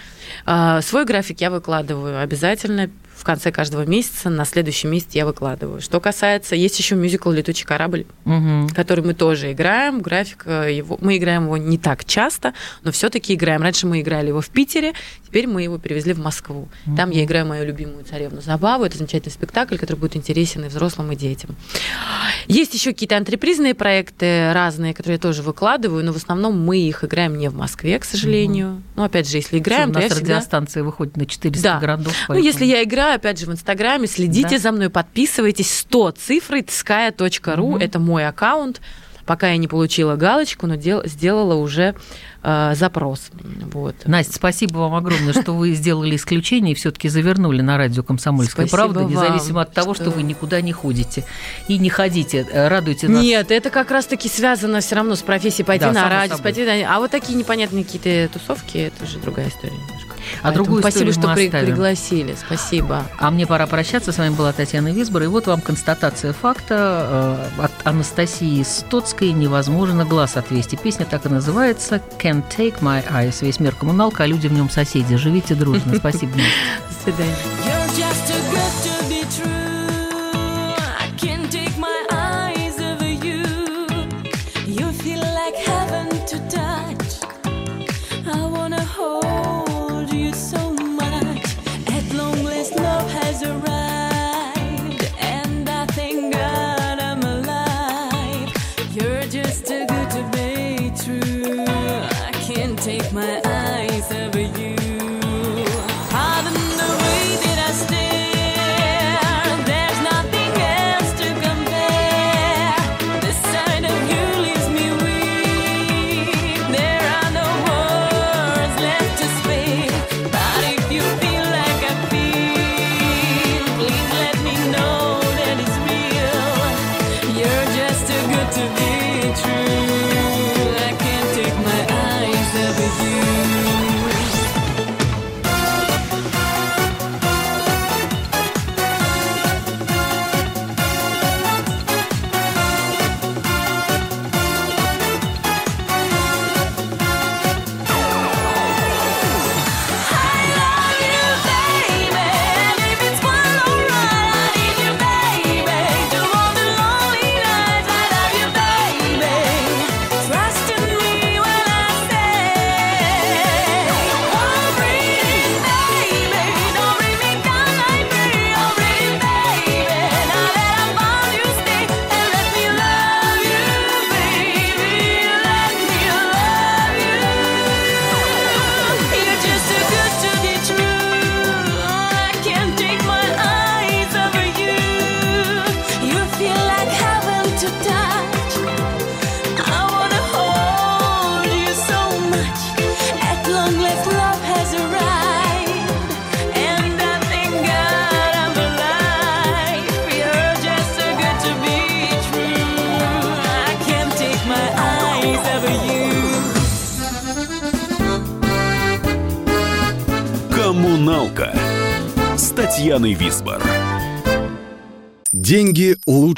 Свой 0.82 1.04
график 1.04 1.40
я 1.40 1.50
выкладываю 1.50 2.20
обязательно 2.20 2.90
в 3.14 3.22
конце 3.22 3.52
каждого 3.52 3.86
месяца, 3.86 4.28
на 4.28 4.44
следующий 4.44 4.88
месяц 4.88 5.10
я 5.12 5.24
выкладываю. 5.24 5.80
Что 5.80 6.00
касается, 6.00 6.56
есть 6.56 6.76
еще 6.78 6.96
мюзикл 6.96 7.30
«Летучий 7.30 7.64
корабль», 7.64 8.06
Мгм. 8.24 8.68
который 8.70 9.04
мы 9.04 9.14
тоже 9.14 9.52
играем. 9.52 10.00
График 10.00 10.42
э, 10.46 10.72
его, 10.74 10.98
мы 11.00 11.16
играем 11.16 11.44
его 11.44 11.56
не 11.56 11.78
так 11.78 12.04
часто, 12.04 12.54
но 12.82 12.90
все-таки 12.90 13.32
играем. 13.34 13.62
Раньше 13.62 13.86
мы 13.86 14.00
играли 14.00 14.28
его 14.28 14.40
в 14.40 14.48
Питере, 14.48 14.94
теперь 15.34 15.48
мы 15.48 15.64
его 15.64 15.78
перевезли 15.78 16.12
в 16.12 16.20
Москву. 16.20 16.68
Там 16.96 17.10
я 17.10 17.24
играю 17.24 17.44
мою 17.44 17.66
любимую 17.66 18.04
царевну 18.04 18.40
Забаву. 18.40 18.84
Это 18.84 18.98
замечательный 18.98 19.32
спектакль, 19.32 19.76
который 19.78 19.96
будет 19.96 20.14
интересен 20.14 20.64
и 20.64 20.68
взрослым, 20.68 21.10
и 21.10 21.16
детям. 21.16 21.56
Есть 22.46 22.72
еще 22.74 22.92
какие-то 22.92 23.16
антрепризные 23.16 23.74
проекты 23.74 24.52
разные, 24.52 24.94
которые 24.94 25.14
я 25.14 25.18
тоже 25.18 25.42
выкладываю, 25.42 26.04
но 26.04 26.12
в 26.12 26.16
основном 26.16 26.56
мы 26.64 26.78
их 26.78 27.02
играем 27.02 27.36
не 27.36 27.48
в 27.50 27.54
Москве, 27.56 27.98
к 27.98 28.04
сожалению. 28.04 28.80
Но 28.94 29.02
опять 29.02 29.28
же, 29.28 29.38
если 29.38 29.58
играем, 29.58 29.90
У 29.90 29.94
то 29.94 29.98
нас 29.98 30.10
я 30.10 30.14
всегда... 30.14 30.34
радиостанция 30.36 30.84
выходит 30.84 31.16
на 31.16 31.26
400 31.26 31.62
Да. 31.64 31.78
городов. 31.80 32.14
Ну, 32.28 32.36
если 32.36 32.64
я 32.64 32.84
играю, 32.84 33.16
опять 33.16 33.40
же, 33.40 33.46
в 33.46 33.50
Инстаграме, 33.50 34.06
следите 34.06 34.50
Да. 34.50 34.58
за 34.58 34.70
мной, 34.70 34.88
подписывайтесь. 34.88 35.68
100 35.80 36.12
цифрой 36.12 36.60
tskaya.ru, 36.62 37.80
это 37.80 37.98
мой 37.98 38.24
аккаунт. 38.28 38.80
Пока 39.26 39.48
я 39.50 39.56
не 39.56 39.68
получила 39.68 40.16
галочку, 40.16 40.66
но 40.66 40.74
дел- 40.74 41.02
сделала 41.06 41.54
уже 41.54 41.94
э, 42.42 42.72
запрос. 42.74 43.30
Вот. 43.72 43.94
Настя, 44.06 44.34
спасибо 44.34 44.78
вам 44.78 44.94
огромное, 44.94 45.32
что 45.32 45.52
вы 45.52 45.72
сделали 45.72 46.16
исключение 46.16 46.72
и 46.72 46.74
все-таки 46.74 47.08
завернули 47.08 47.62
на 47.62 47.76
радио 47.78 48.02
«Комсомольская 48.02 48.66
Спасибо 48.66 48.76
правда», 48.94 49.00
вам, 49.00 49.10
независимо 49.10 49.62
от 49.62 49.72
того, 49.72 49.94
что 49.94 50.04
что- 50.04 50.12
вы 50.12 50.22
никуда 50.22 50.60
не 50.60 50.72
ходите. 50.72 51.24
И 51.68 51.78
не 51.78 51.88
ходите, 51.90 52.46
э, 52.50 52.68
радуйте 52.68 53.08
нас. 53.08 53.22
Нет, 53.22 53.50
это 53.50 53.70
как 53.70 53.90
раз-таки 53.90 54.28
связано 54.28 54.80
все 54.80 54.96
равно 54.96 55.14
с 55.16 55.22
профессией 55.22 55.64
пойти 55.64 55.84
Да, 55.86 55.92
на 55.92 56.08
радио, 56.08 56.36
собой. 56.36 56.52
пойти 56.52 56.64
на... 56.84 56.94
А 56.96 56.98
вот 57.00 57.10
такие 57.10 57.38
непонятные 57.38 57.84
какие-то 57.84 58.38
тусовки, 58.38 58.78
это 58.78 59.04
уже 59.04 59.18
другая 59.18 59.48
история 59.48 59.72
немножко. 59.72 60.13
А 60.42 60.52
другую 60.52 60.80
спасибо, 60.82 61.10
историю 61.10 61.12
что 61.14 61.28
мы 61.28 61.34
при- 61.34 61.46
оставим. 61.46 61.66
пригласили. 61.66 62.36
Спасибо. 62.46 63.02
А 63.18 63.30
мне 63.30 63.46
пора 63.46 63.66
прощаться. 63.66 64.12
С 64.12 64.18
вами 64.18 64.34
была 64.34 64.52
Татьяна 64.52 64.88
Висбор. 64.92 65.22
И 65.22 65.26
вот 65.26 65.46
вам 65.46 65.60
констатация 65.60 66.32
факта 66.32 67.48
э, 67.58 67.62
от 67.64 67.72
Анастасии 67.84 68.62
Стоцкой 68.62 69.32
«Невозможно 69.32 70.04
глаз 70.04 70.36
отвести». 70.36 70.76
Песня 70.76 71.06
так 71.06 71.26
и 71.26 71.28
называется 71.28 72.00
«Can't 72.18 72.44
take 72.56 72.80
my 72.80 73.04
eyes». 73.10 73.36
Весь 73.44 73.60
мир 73.60 73.74
коммуналка, 73.74 74.24
а 74.24 74.26
люди 74.26 74.48
в 74.48 74.52
нем 74.52 74.70
соседи. 74.70 75.16
Живите 75.16 75.54
дружно. 75.54 75.94
Спасибо. 75.98 76.32
До 76.34 77.02
свидания. 77.12 77.34